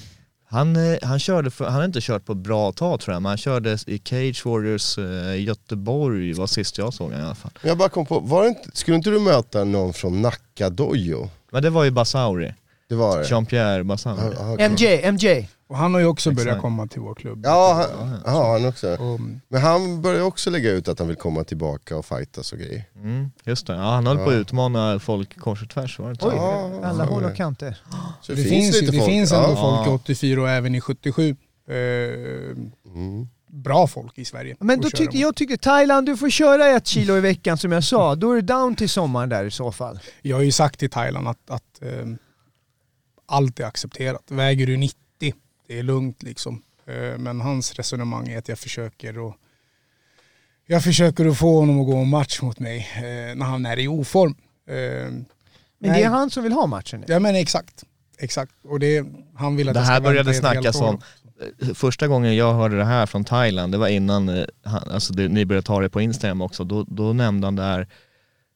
[0.52, 3.22] Han, eh, han, körde för, han har inte kört på ett bra tag tror jag,
[3.22, 5.04] men han körde i Cage Warriors eh,
[5.36, 7.52] i Göteborg var sist jag såg honom i alla fall.
[7.64, 11.30] Jag bara kom på, var inte, skulle inte du möta någon från Nacka Dojo?
[11.52, 12.54] Men det var ju Basauri,
[12.90, 13.24] Det var det?
[13.24, 14.36] Jean-Pierre Basauri.
[14.40, 14.70] Ja, okej.
[14.70, 15.48] MJ, MJ.
[15.72, 16.62] Och han har ju också börjat Exakt.
[16.62, 17.42] komma till vår klubb.
[17.46, 18.96] Ja, han, ja, han också.
[18.96, 22.60] Och, Men han börjar också lägga ut att han vill komma tillbaka och fightas och
[22.60, 22.84] grejer.
[22.96, 24.40] Mm, just det, ja, han höll på att Ja.
[24.40, 26.34] utmana folk kors och tvärs var det inte Oj?
[26.36, 27.30] Ja, alla ja, håll ja.
[27.30, 27.78] och kanter.
[28.22, 29.56] Så det, finns, ju- det finns ändå Ja.
[29.86, 31.36] folk i 84 och även i 77.
[31.68, 31.76] Eh,
[32.96, 33.28] Mm.
[33.48, 34.56] bra folk i Sverige.
[34.60, 37.84] Men då tyckte jag tyckte Thailand, du får köra ett kilo i veckan som jag
[37.84, 38.16] sa.
[38.16, 40.00] Då är du down till sommaren där i så fall.
[40.22, 42.06] Jag har ju sagt till Thailand att, att eh,
[43.26, 44.24] allt är accepterat.
[44.30, 44.98] Väger du 90,
[45.72, 46.62] det är lugnt liksom.
[46.86, 49.36] Eh, men hans resonemang är att jag försöker och
[50.66, 53.80] jag försöker att få honom att gå en match mot mig eh, när han är
[53.80, 54.36] i oform.
[54.68, 55.26] Eh, Men
[55.78, 55.92] nej.
[55.92, 57.06] det är han som vill ha matchen nu.
[57.10, 57.84] Ja men exakt.
[58.18, 58.52] Exakt.
[58.64, 59.06] Och det,
[59.36, 61.02] han vill att Det här började snackas om,
[61.74, 65.68] första gången jag hörde det här från Thailand, det var innan alltså det, ni började
[65.68, 67.88] ta det på Instagram också, då, då nämnde han det här,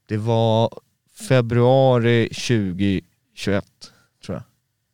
[0.05, 0.79] det var
[1.27, 3.05] februari 2021
[3.43, 3.63] tror jag.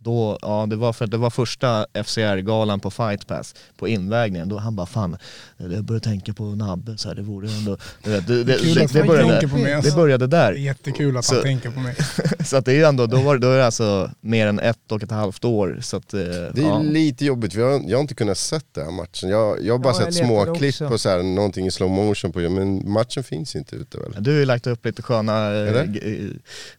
[0.03, 4.49] Då, ja det var för att det var första FCR-galan på Fight Pass på invägningen,
[4.49, 5.17] då han bara fan,
[5.57, 8.93] jag började tänka på Nabbe så här, det vore ändå, det, det, Kul det, att
[8.93, 9.65] det, började, tänker på mig.
[9.71, 9.95] det Alltså.
[9.95, 10.51] började där.
[10.53, 11.95] jättekul att Så- han tänker på mig.
[12.45, 14.91] Så att det är ju ändå, då, var, då är det alltså mer än ett
[14.91, 15.77] och ett halvt år.
[15.81, 16.79] Så att, eh, Det är ja.
[16.81, 19.29] lite jobbigt, vi har, jag har inte kunnat sett den här matchen.
[19.29, 20.87] Jag, jag har bara Ja, jag sett letade små klipp också.
[20.87, 24.15] och så här, någonting i slow motion på men matchen finns inte ute väl?
[24.23, 25.85] Du har ju lagt upp lite sköna eh, eh,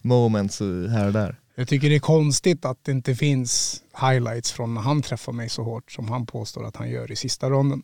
[0.01, 0.59] moments
[0.89, 1.35] här och där.
[1.55, 5.49] Jag tycker det är konstigt att det inte finns highlights från när han träffar mig
[5.49, 7.83] så hårt som han påstår att han gör i sista ronden.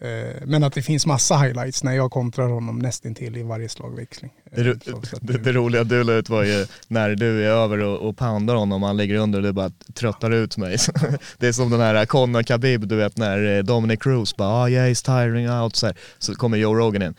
[0.00, 4.30] Eh, Men att det finns massa highlights när jag kontrar honom nästintill i varje slagväxling.
[4.54, 7.44] Det, Eh, ro- så att det, det roliga du la ut var ju när du
[7.44, 10.76] är över och, och poundar honom han ligger under och du bara tröttar ut mig.
[11.38, 14.70] Det är som den här Conor Khabib, du vet när eh, Dominic Cruz bara oh,
[14.72, 15.96] yeah he's tiring out så, här.
[16.18, 17.14] så kommer Joe Rogan in.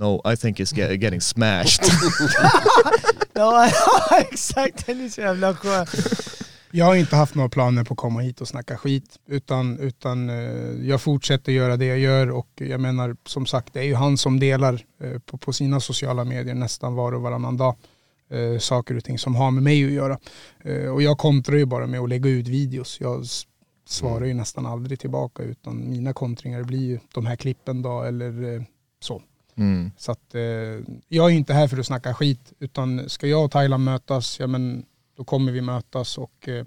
[0.00, 1.80] No, I think he's get, getting smashed.
[3.32, 3.70] Ja,
[4.30, 5.86] exakt, den är så jävla skön.
[6.70, 10.30] Jag har inte haft några planer på att komma hit och snacka skit utan, utan
[10.30, 13.94] eh, jag fortsätter göra det jag gör och jag menar som sagt det är ju
[13.94, 17.76] han som delar eh, på, på sina sociala medier nästan var och varannan dag
[18.30, 20.18] eh, saker och ting som har med mig att göra.
[20.64, 23.00] Eh, och jag kontrar ju bara med att lägga ut videos.
[23.00, 23.24] Jag
[23.88, 28.54] svarar ju nästan aldrig tillbaka utan mina kontringar blir ju de här klippen då eller
[28.54, 28.62] eh,
[29.00, 29.22] så.
[29.60, 29.90] Mm.
[29.96, 30.40] Så att, eh,
[31.08, 34.46] jag är inte här för att snacka skit utan ska jag och Thailand mötas, ja
[34.46, 34.84] men
[35.16, 36.64] då kommer vi mötas och eh,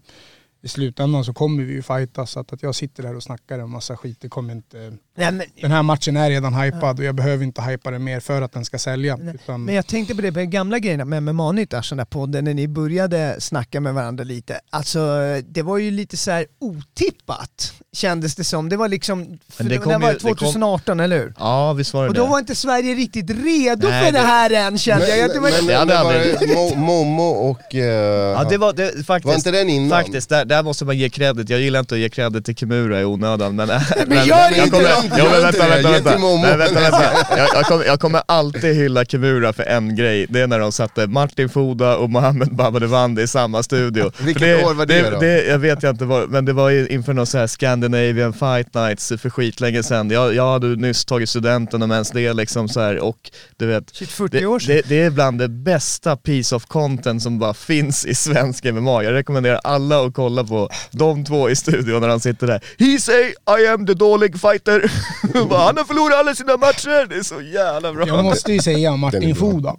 [0.63, 2.31] i slutändan så kommer vi ju fightas.
[2.31, 4.77] Så att, att jag sitter här och snackar en massa skit, det kommer inte...
[5.17, 8.19] Nej, men, Den här matchen är redan hypad och jag behöver inte hypa den mer
[8.19, 9.15] för att den ska sälja.
[9.15, 11.97] Nej, Utan, men jag tänkte på det, på de gamla grejerna med MMA-nytt, alltså den
[11.97, 14.59] där podden, när ni började snacka med varandra lite.
[14.69, 14.99] Alltså
[15.47, 18.69] det var ju lite så här otippat, kändes det som.
[18.69, 21.33] Det var liksom, för det det, kom det var ju- det kom- 2018, eller hur?
[21.39, 22.29] Ja visst var det Och då det.
[22.29, 25.17] var inte Sverige riktigt redo Nej, för det det- här än kände jag.
[25.17, 25.29] jag.
[25.29, 27.75] Det var, men, Det hade men aldrig- det Mo- Momo och...
[27.75, 29.25] eh, Ja det var det, faktiskt.
[29.25, 29.89] Var inte den innan?
[29.89, 31.49] Faktiskt, där, där måste man ge credit.
[31.49, 33.67] Jag gillar inte att ge credit till Kimura i onödan men...
[34.07, 35.15] men, gör jag inte kommer, det!
[35.17, 35.69] Jo men vänta, inte det!
[35.69, 36.11] vänta, vänta.
[36.11, 36.41] till Momo.
[36.43, 37.03] Nej, vänta, vänta.
[37.37, 40.25] Jag, jag, kommer, jag kommer alltid hylla Kimura för en grej.
[40.29, 44.11] Det är när de satte Martin Foda och Mohammed Babadevandi i samma studio.
[44.21, 45.19] Vilket För år var det då?
[45.19, 45.45] det?
[45.45, 48.73] Jag vet jag inte vad, men det var ju inför någon så här Scandinavian Fight
[48.73, 50.09] Nights för skitlänge sedan.
[50.09, 53.95] Jag, jag hade nyss tagit studenten om ens det liksom så här och du vet
[53.95, 54.75] shit, 40 det, år sedan.
[54.75, 59.03] det, det är bland det bästa piece of content som bara finns i svensk MMA.
[59.03, 62.63] Jag rekommenderar alla att kolla på de två i studion när han sitter där.
[62.79, 63.33] He say
[63.63, 64.91] I am the dålig fighter.
[65.33, 67.07] Han har förlorat alla sina matcher.
[67.09, 68.07] Det är så jävla bra.
[68.07, 69.35] jag måste ju säga Martin.
[69.35, 69.69] Foda.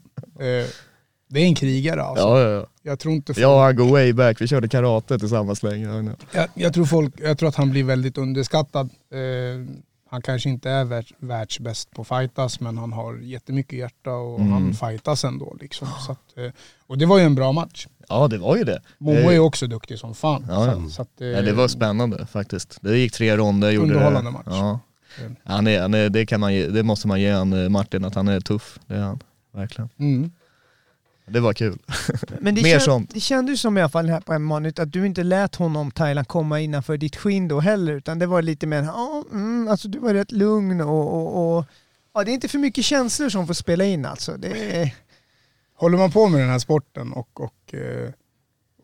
[0.40, 0.68] Eh,
[1.28, 2.24] det är en krigare alltså.
[2.24, 2.66] Ja, ja, ja.
[2.82, 6.14] Jag tror inte Jag och han går way back, vi körde karate tillsammans länge.
[6.32, 8.90] Jag, jag, tror folk, jag tror att han blir väldigt underskattad.
[9.12, 9.74] Eh,
[10.10, 14.52] han kanske inte är världs, världsbäst på fightas men han har jättemycket hjärta och Mm.
[14.52, 15.56] han fightas ändå.
[15.60, 15.88] Liksom.
[16.08, 16.52] Att, eh,
[16.86, 17.86] och det var ju en bra match.
[18.08, 18.82] Ja det var ju det.
[18.98, 20.44] Momo Eh, är också duktig som fan.
[20.48, 20.88] Ja, ja.
[20.90, 22.78] Så, att, eh, Ja, det var spännande faktiskt.
[22.80, 23.70] Det gick tre ronder.
[23.70, 24.32] Gjorde Underhållande det.
[24.32, 24.44] match.
[24.46, 24.80] Ja.
[25.20, 25.36] Mm.
[25.44, 28.04] Han är, han är, det, kan man, ge- det måste man ge han, eh, Martin,
[28.04, 28.78] att han är tuff.
[28.86, 29.20] Det är han,
[29.52, 29.88] verkligen.
[29.98, 30.30] Mm.
[31.26, 31.78] Det var kul.
[32.40, 33.10] Men det, Mer känd, sånt.
[33.14, 36.28] det kändes som i alla fall här på MMA-nytt att du inte lät honom, Thailand,
[36.28, 39.98] komma innanför ditt skinn då heller, utan det var lite mer, ja, mm, alltså du
[39.98, 41.64] var rätt lugn och, och, och
[42.14, 44.36] ja, det är inte för mycket känslor som får spela in alltså.
[44.36, 44.94] Det är,
[45.84, 48.10] Håller man på med den här sporten och, och, eh,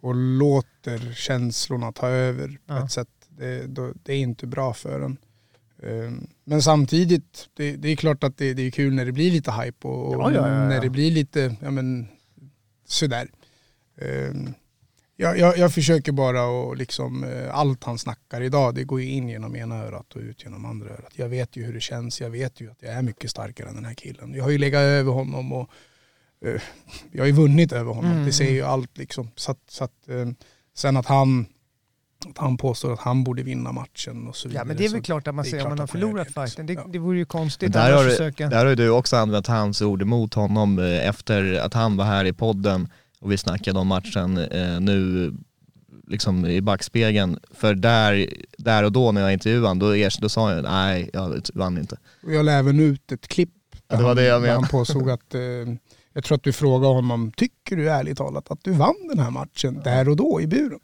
[0.00, 2.84] och låter känslorna ta över på Ja.
[2.84, 5.16] ett sätt, det, då, det är inte bra för en.
[5.82, 6.10] Eh,
[6.44, 9.52] Men samtidigt, det, det är klart att det, det är kul när det blir lite
[9.52, 12.08] hype och, och Ja, ja, när det blir lite, ja men
[12.88, 13.28] sådär.
[13.96, 14.32] Eh,
[15.16, 19.06] Jag, jag, jag försöker bara och liksom, eh, allt han snackar idag, det går ju
[19.10, 21.12] in genom ena örat och ut genom andra örat.
[21.16, 23.74] Jag vet ju hur det känns, jag vet ju att jag är mycket starkare än
[23.74, 24.34] den här killen.
[24.34, 25.70] Jag har ju legat över honom och
[26.44, 26.62] eh,
[27.12, 28.12] jag har ju vunnit över honom.
[28.12, 28.26] Mm.
[28.26, 29.30] Det säger ju allt liksom.
[29.36, 30.28] Så att, så att, eh,
[30.74, 31.46] sen att han,
[32.28, 34.60] att han påstår att han borde vinna matchen och så vidare.
[34.62, 36.66] ja men det är väl klart att man säger om man har förlorat det, fighten.
[36.66, 36.86] Det, Ja.
[36.88, 38.48] det vore ju konstigt där har, försöka...
[38.48, 42.04] där har ju du också använt hans ord emot honom eh, efter att han var
[42.04, 42.88] här i podden
[43.20, 45.32] och vi snackade om matchen eh, nu
[46.06, 47.38] liksom i backspegeln.
[47.50, 48.26] För där,
[48.58, 51.96] där och då när jag intervjuade honom, då, då sa jag nej, jag vann inte.
[52.22, 53.50] Och jag la även ut ett klipp
[53.88, 55.40] Ja, det var det jag där han påstod att, eh,
[56.14, 59.30] jag tror att du frågade honom, tycker du ärligt talat att du vann den här
[59.30, 60.80] matchen där och då i buren?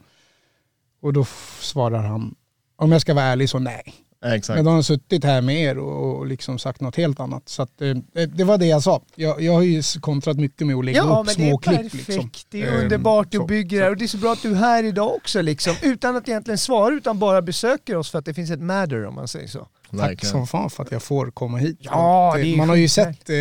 [1.02, 1.24] Och då
[1.60, 2.34] svarar han,
[2.76, 3.94] om jag ska vara ärlig så nej.
[4.24, 4.56] Exakt.
[4.56, 7.48] Men då har han suttit här med er och, liksom sagt något helt annat.
[7.48, 7.94] Så att, eh,
[8.26, 9.02] det, var det jag sa.
[9.14, 11.58] Jag, jag har ju kontrat mycket med att lägga Ja upp men det små är
[11.62, 11.76] klipp.
[11.92, 12.30] perfekt, Liksom.
[12.50, 14.54] det är underbart, du så, bygger här och det är så bra att du är
[14.54, 15.74] här idag också liksom.
[15.82, 19.14] Utan att egentligen svara utan bara besöker oss för att det finns ett matter om
[19.14, 19.58] man säger så.
[19.58, 19.68] Tack
[20.00, 20.32] Verkligen.
[20.32, 21.78] som fan för att jag får komma hit.
[21.80, 23.36] Ja, Det- det är Man har ju sett, eh,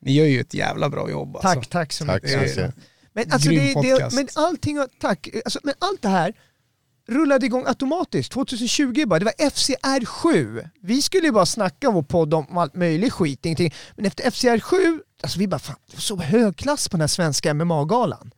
[0.00, 1.36] ni gör ju ett jävla bra jobb.
[1.42, 1.70] Tack, Alltså.
[1.70, 2.30] tack så Tack mycket.
[2.30, 2.82] så Det är- mycket.
[3.12, 6.34] Men, alltså det, det, men allting, tack, alltså, men allt det här
[7.08, 9.18] rullade igång automatiskt 2020 bara.
[9.18, 10.68] Det var FCR7.
[10.82, 13.74] Vi skulle ju bara snacka vår podd om allt möjligt skit, ingenting.
[13.96, 17.08] Men efter FCR7, alltså vi bara fan, det var så hög klass på den här
[17.08, 18.30] svenska MMA-galan.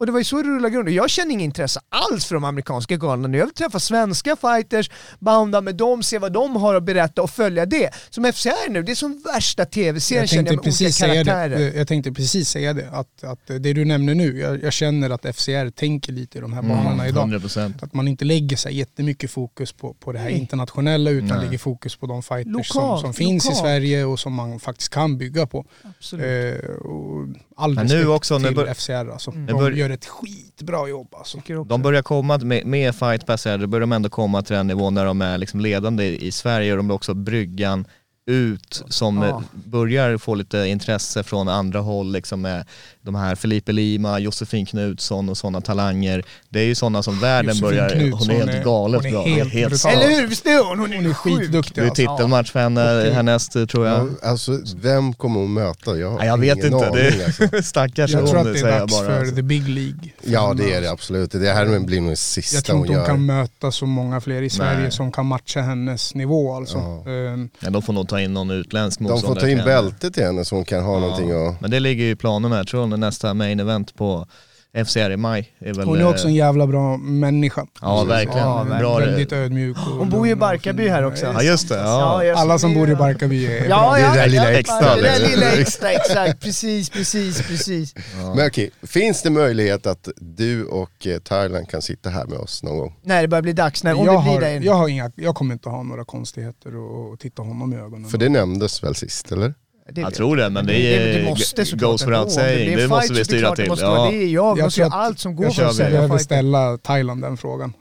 [0.00, 0.78] Och det var ju så det rullade.
[0.78, 3.38] Och Jag känner inget intresse alls för de amerikanska galorna nu.
[3.38, 7.30] Jag vill träffa svenska fighters, bounda med dem, se vad de har att berätta och
[7.30, 7.90] följa det.
[8.10, 11.48] Som FCR nu, det är som värsta tv-serien Jag känner jag med olika precis säga
[11.48, 11.72] det.
[11.76, 15.36] jag tänkte precis säga det, att, att det du nämner nu, jag, jag känner att
[15.36, 17.28] FCR tänker lite i de här banorna idag.
[17.28, 17.84] 100%.
[17.84, 20.38] Att man inte lägger sig jättemycket fokus på, på det här Nej.
[20.38, 21.44] internationella utan Nej.
[21.46, 23.58] lägger fokus på de fighters Lokalt, som, som finns lokalt.
[23.58, 25.64] i Sverige och som man faktiskt kan bygga på.
[25.82, 26.64] Absolut.
[26.64, 27.28] Eh, och
[27.60, 29.30] all Men nu respekt också, till bör- FCR alltså.
[29.30, 29.46] Mm.
[29.46, 31.38] De bör- gör ett skitbra jobb alltså.
[31.68, 34.94] De börjar komma med, med Fight Pass då börjar de ändå komma till den nivån
[34.94, 37.84] där de är liksom ledande i i Sverige och de är också bryggan
[38.30, 39.28] ut som Ja.
[39.28, 42.64] eh, börjar få lite intresse från andra håll liksom med
[43.02, 46.24] de här Felipe Lima, Josefin Knutsson och sådana talanger.
[46.48, 49.06] Det är ju sådana som världen Josefin börjar, hon Knutsson är helt är- galet hon
[49.06, 49.22] är bra.
[49.26, 49.84] helt helt.
[49.84, 50.26] Eller hur?
[50.26, 50.78] Visst är hon?
[50.78, 52.02] Hon är, Hon är skitduktig Det är alltså.
[52.16, 54.08] titelmatch för henne eh, härnäst tror jag.
[54.22, 55.96] Ja, alltså vem kommer hon möta?
[55.98, 57.62] Jag har Ja, jag vet ingen inte, aning, det alltså.
[57.62, 59.06] stackars Jag tror hon att det säger är dags bara.
[59.06, 59.34] för alltså.
[59.36, 60.10] the big League.
[60.22, 61.30] Ja det är det absolut.
[61.32, 63.06] Det här blir nog sista Jag tror hon inte hon gör.
[63.06, 64.92] kan möta så många fler i Sverige Nej.
[64.92, 66.78] som kan matcha hennes nivå alltså.
[66.78, 67.10] Ja.
[67.12, 69.40] Ehm, Ja, de får nog ta in någon utländsk De motståndare.
[69.40, 71.60] får ta in bältet till henne så hon kan ha någonting att...
[71.60, 74.26] Men det ligger ju i planen jag tror hon är nästa main event på
[74.74, 75.52] FCR i maj.
[75.58, 77.66] Är väl, Hon är också en eh, jävla bra människa.
[77.80, 78.38] Ja verkligen.
[78.46, 79.76] Ja, Bra, väldigt ödmjuk.
[79.76, 81.26] och Hon bor ju i Barkarby här också.
[81.26, 82.32] ja just det, ja.
[82.36, 84.00] Alla som bor i Barkarby är Ja, bra.
[84.00, 85.28] ja, Det där lilla ja, extra, Det där det.
[85.28, 86.40] lilla extra, exakt.
[86.42, 87.94] Precis, precis, precis.
[88.36, 92.62] Men okej, finns det möjlighet att du och eh, Thailand kan sitta här med oss
[92.62, 92.96] någon gång?
[93.02, 94.52] När det börjar bli dags, när, om jag, det blir har, det.
[94.56, 98.10] jag, har inga, jag kommer inte ha några konstigheter och, och titta honom i ögonen.
[98.10, 99.54] För det nämndes väl sist eller?
[99.92, 102.76] Det Jag tror det, men det, det, är, det måste såklart goes without saying.
[102.76, 103.70] Det, en måste vi det styra klart det till.
[103.70, 104.08] måste Ja.
[104.10, 104.24] det.
[104.26, 106.24] Jag, Jag måste göra allt som går jag för att sälja behöver fighter.
[106.24, 107.72] ställa Thailand den frågan.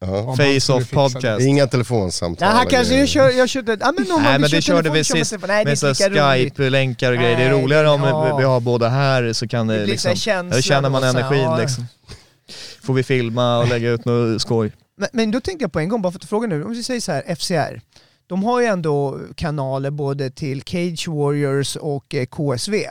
[0.00, 0.24] Ja.
[0.26, 0.94] han Face off det.
[0.94, 1.46] podcast.
[1.46, 2.48] Inga telefonsamtal?
[2.48, 5.04] Ja, han kanske, jag kör, jag körde, ja men Nej men vill det körde vi
[5.04, 5.34] sist.
[5.48, 5.96] Nej det med.
[5.96, 7.36] Skype-länkar och grejer.
[7.36, 8.36] Det är roligare om ja.
[8.36, 11.86] vi, har båda här så kan det Det liksom, då känner man energin liksom.
[12.82, 14.72] Får vi filma och lägga ut något skoj.
[14.96, 16.82] Men, men då tänkte jag på en gång, bara för att fråga nu, om vi
[16.82, 17.80] säger så här, FCR.
[18.28, 22.86] De har ju ändå kanaler både till Cage Warriors och eh, KSV.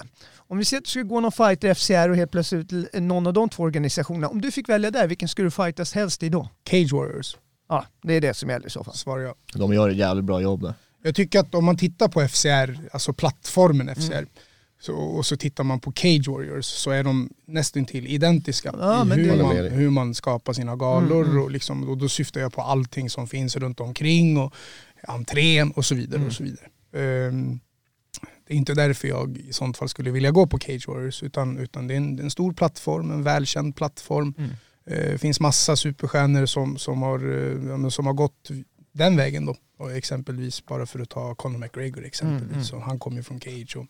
[0.49, 3.33] Om vi säger att du skulle gå någon fighter FCR och helt plötsligt någon av
[3.33, 6.49] de två organisationerna, om du fick välja där, vilken skulle du fightas helst i då?
[6.69, 7.37] Cage Warriors,
[7.69, 8.93] Ja, det är det som gäller i så fall.
[8.93, 9.35] svarar jag.
[9.53, 10.73] De gör ett jävligt bra jobb där.
[11.03, 14.29] Jag tycker att om man tittar på FCR, alltså plattformen FCR, Mm.
[14.81, 19.01] så, och så tittar man på Cage Warriors så är de nästan till identiska Ja,
[19.01, 21.43] i men hur, man, hur man skapar sina galor Mm, mm.
[21.43, 24.53] och, liksom, och då syftar jag på allting som finns runt omkring och
[25.07, 26.15] entrén och så vidare.
[26.17, 26.27] Mm.
[26.27, 26.65] Och så vidare.
[26.93, 27.59] Ehm,
[28.47, 31.57] det är inte därför jag i sånt fall skulle vilja gå på Cage Warriors utan,
[31.57, 34.33] utan det är en, en stor plattform, en välkänd plattform.
[34.37, 34.49] Mm.
[34.85, 37.19] Eh, Det finns massa superstjärnor som, som, har,
[37.83, 38.49] eh, som har gått
[38.97, 39.55] den vägen då.
[39.79, 42.51] Och exempelvis bara för att ta Conor McGregor exempelvis.
[42.53, 43.75] Mm, Så han kommer ju från Cage.
[43.77, 43.85] Och,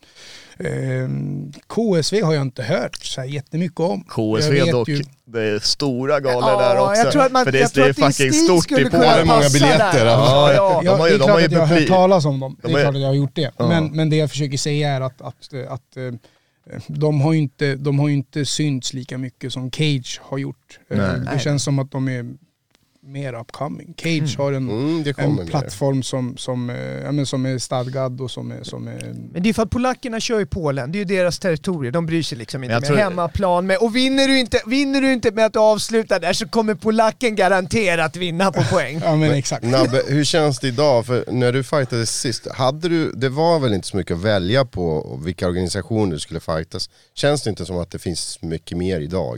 [0.65, 4.03] ehm, KSV har jag inte hört så här jättemycket om.
[4.03, 7.01] KSV dock, ju- det är stora galor Ja, där också.
[7.01, 9.27] jag tror att man- För det, jag tror det är fucking stort i Polen.
[9.27, 10.05] många passa biljetter, där.
[10.05, 10.35] alltså.
[10.35, 10.91] Ja, ja.
[10.91, 12.39] De har ju- det är de klart har ju att jag har hört talas om
[12.39, 12.57] dem.
[12.61, 13.51] Det De är är- klart att jag har gjort det.
[13.57, 13.67] Ja.
[13.67, 16.11] Men, men det jag försöker säga är att, att, att eh,
[16.87, 20.79] de har ju inte, de har inte synts lika mycket som Cage har gjort.
[20.89, 21.07] Eh, Nej.
[21.09, 21.39] Det Nej.
[21.39, 22.25] känns som att de är
[23.07, 23.93] mer upcoming.
[23.97, 28.31] Cage har en, Mm, en plattform som, som, eh, ja, men som är stadgad och
[28.31, 28.63] som är...
[28.63, 31.39] Som är Men det är för att polackerna kör i Polen, det är ju deras
[31.39, 33.77] territorium, de bryr sig liksom inte Jag med tror- hemmaplan med.
[33.77, 37.35] Och vinner du, inte, vinner du inte med att du avslutar där så kommer polacken
[37.35, 38.99] garanterat vinna på poäng.
[39.03, 39.63] ja men exakt.
[39.65, 41.05] Nabbe, hur känns det idag?
[41.05, 44.65] För när du fightades sist, hade du, det var väl inte så mycket att välja
[44.65, 46.89] på och vilka organisationer du skulle fightas.
[47.15, 49.37] Känns det inte som att det finns mycket mer idag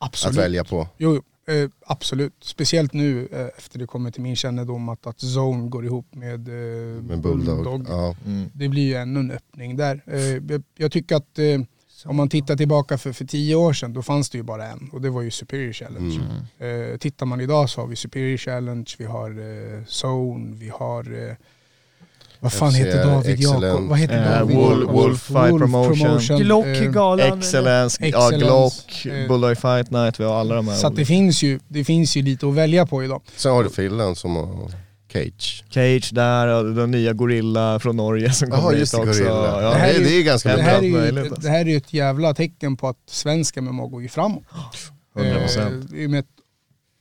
[0.00, 0.36] att Absolut.
[0.38, 0.88] välja på?
[0.98, 2.34] Jo, jo, eh, absolut.
[2.40, 6.48] Speciellt nu eh, efter det kommer till min kännedom att, att Zone går ihop med,
[6.48, 7.86] eh, Med Bulldog?
[7.88, 8.16] Ja.
[8.26, 8.50] Mm.
[8.54, 10.02] Det blir ju ännu en öppning där.
[10.06, 11.60] Eh, jag, jag tycker att eh,
[12.04, 14.90] om man tittar tillbaka för, för tio år sedan, då fanns det ju bara en
[14.92, 16.20] och det var ju Superior Challenge.
[16.60, 16.92] Mm.
[16.92, 21.36] Eh, tittar man idag så har vi Superior Challenge, vi har eh, Zone, vi har...
[22.40, 23.88] Vad fan FCR, heter David Jakob?
[23.88, 24.94] Vad heter Eh, David Wolf- Jakob?
[24.94, 26.38] Wolf Fight Promotion.
[26.38, 27.38] Glock eh, galan.
[27.38, 30.74] Excellence, ja, Glock, eh, Bulldog Fight Night, vi har alla de här.
[30.76, 33.22] Så att det, finns ju, det finns ju lite att välja på idag.
[33.36, 34.70] Sen har du Finland som har
[35.12, 35.64] Cage.
[35.70, 39.22] Cage där, och den nya Gorilla från Norge som kommer just hit det, också.
[39.22, 39.62] Gorilla.
[39.62, 39.70] Ja.
[39.70, 41.60] Det här det, är ju- det är ganska det här, är möjligt, ju, det här
[41.60, 44.42] är ju ett jävla tecken på att svenska MMA går ju framåt.
[45.16, 45.92] 100%.
[45.94, 46.26] Eh, I och med att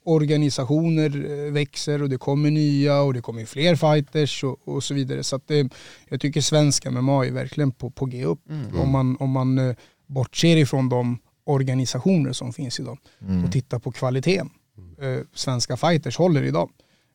[0.08, 4.94] organisationer eh, växer och det kommer nya och det kommer fler fighters och, och så
[4.94, 5.24] vidare.
[5.24, 5.70] Så att det,
[6.10, 8.50] jag tycker svenska MMA är verkligen på, på G upp.
[8.50, 8.80] Mm.
[8.80, 9.76] Om man, om man eh,
[10.08, 13.46] bortser ifrån de organisationer som finns idag Mm.
[13.46, 14.50] och tittar på kvaliteten.
[15.02, 16.70] eh, svenska fighters håller idag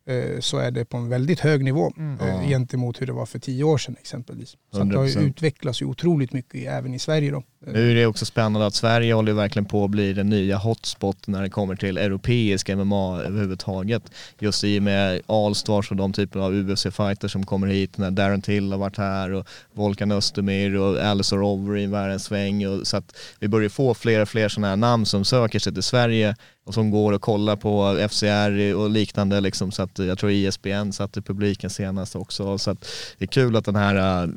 [0.06, 2.42] eh, så är det på en väldigt hög nivå eh, Ja.
[2.48, 4.56] gentemot hur det var för tio år sedan exempelvis.
[4.72, 5.20] Så det har ju 100%.
[5.28, 7.42] utvecklats ju otroligt mycket även i Sverige då.
[7.66, 10.56] Nu är det också spännande att Sverige håller ju verkligen på att bli den nya
[10.56, 14.02] hotspot när det kommer till europeisk MMA överhuvudtaget.
[14.38, 18.42] Just i och med Allstars och de typer av UFC-fighters som kommer hit när Darren
[18.42, 22.66] Till har varit här och Volkan Östermyr och Alice Overeem var en sväng.
[22.66, 25.74] Och, så att vi börjar få fler och fler sådana här namn som söker sig
[25.74, 29.72] till Sverige och som går och kollar på FCR och liknande liksom.
[29.72, 32.58] Så att jag tror ISBN satt i publiken senast också.
[32.58, 32.86] Så att
[33.18, 34.28] det är kul att den här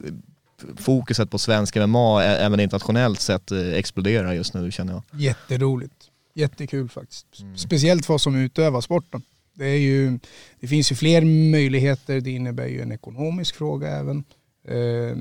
[0.78, 5.04] fokuset på svensk MMA även internationellt sett eh, exploderar just nu känner jag.
[5.22, 6.12] Jätteroligt.
[6.34, 7.28] Jättekul faktiskt.
[7.56, 9.22] Speciellt för oss som utövar sporten.
[9.54, 10.20] Det, är ju,
[10.60, 14.24] det finns ju fler möjligheter, det innebär ju en ekonomisk fråga även.
[14.68, 15.18] Eh,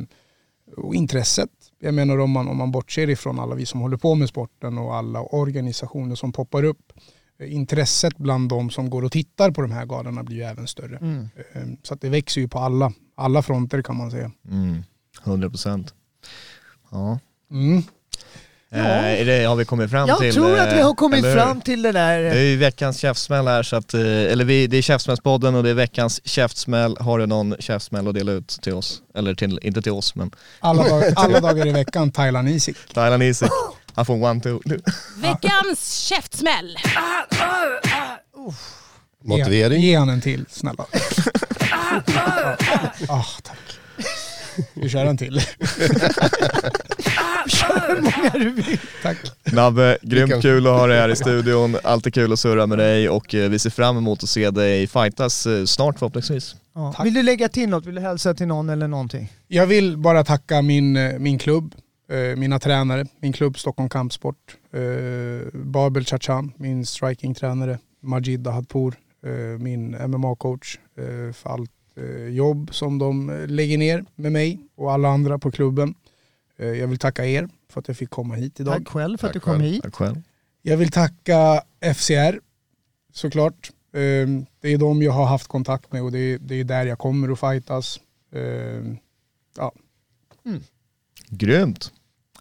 [0.77, 1.51] och intresset.
[1.79, 4.79] Jag menar om man, om man bortser ifrån alla vi som håller på med sporten
[4.79, 6.93] och alla organisationer som poppar upp.
[7.39, 10.67] Eh, intresset bland de som går och tittar på de här galorna blir ju även
[10.67, 10.97] större.
[10.97, 11.29] Mm.
[11.53, 14.31] Eh, så att det växer ju på alla, alla fronter kan man säga.
[14.51, 14.83] Mm.
[15.25, 15.95] 100 procent.
[16.91, 17.19] Ja.
[17.51, 17.83] Mm.
[18.75, 20.35] Eh, är det, har vi kommit fram Jag till...
[20.35, 21.37] tror att vi eh, har kommit eller hur?
[21.37, 22.19] fram till det där.
[22.21, 25.63] Det är ju veckans käftsmäll här så att, eh, eller vi, det är käftsmällspodden och
[25.63, 26.97] det är veckans käftsmäll.
[27.01, 29.03] Har du någon käftsmäll att dela ut till oss?
[29.15, 32.77] Eller till, inte till oss men Alla, dag, alla dagar i veckan, Thailand Isik.
[32.95, 33.51] Thailand Isik.
[33.95, 34.59] Han får one two.
[35.17, 36.77] Veckans käftsmäll.
[39.25, 39.81] Motivering?
[39.81, 40.87] Ge, ge han en till, snälla.
[43.09, 43.59] Ah, tack.
[44.75, 45.41] Vi kör en till.
[47.89, 48.79] Hur många du vill.
[49.03, 49.17] Tack.
[49.53, 51.77] Nabbe, grymt kul att ha dig här i studion.
[51.83, 54.87] Alltid kul att surra med dig och eh, vi ser fram emot att se dig
[54.87, 56.55] fightas eh, snart förhoppningsvis.
[56.75, 56.95] Ja.
[57.05, 57.87] Vill du lägga till något?
[57.87, 59.33] Vill du hälsa till någon eller någonting?
[59.49, 61.75] Jag vill bara tacka min, eh, min klubb,
[62.37, 64.37] mina tränare, min klubb Stockholm Kampsport,
[65.53, 68.95] Babel Chachan, min strikingtränare, Majid Dahadpour,
[69.59, 70.79] min MMA-coach
[71.33, 71.71] för allt
[72.31, 75.95] jobb som de eh, lägger ner med mig och alla andra på klubben.
[76.59, 78.75] Eh, jag vill tacka er för att jag fick komma hit idag.
[78.85, 79.65] Tack själv för att Tack du kom själv.
[79.65, 79.83] hit.
[79.83, 80.23] Tack själv.
[80.63, 81.63] Jag vill tacka
[81.95, 82.41] FCR
[83.13, 83.71] såklart.
[83.93, 84.01] Eh,
[84.61, 87.41] Det är de jag har haft kontakt med och det är, där jag kommer att
[87.41, 88.01] fightas.
[88.33, 88.95] Eh,
[91.29, 91.93] Grymt.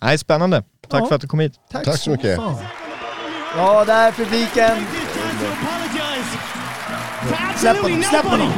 [0.01, 0.63] Nej, spännande.
[0.87, 1.07] Tack Ja.
[1.07, 1.53] för att du kom hit.
[1.71, 2.35] Tack så mycket.
[2.35, 2.63] fan.
[3.55, 4.77] Ja, där är publiken.
[7.57, 8.31] Slap him, slap him.
[8.31, 8.51] on him.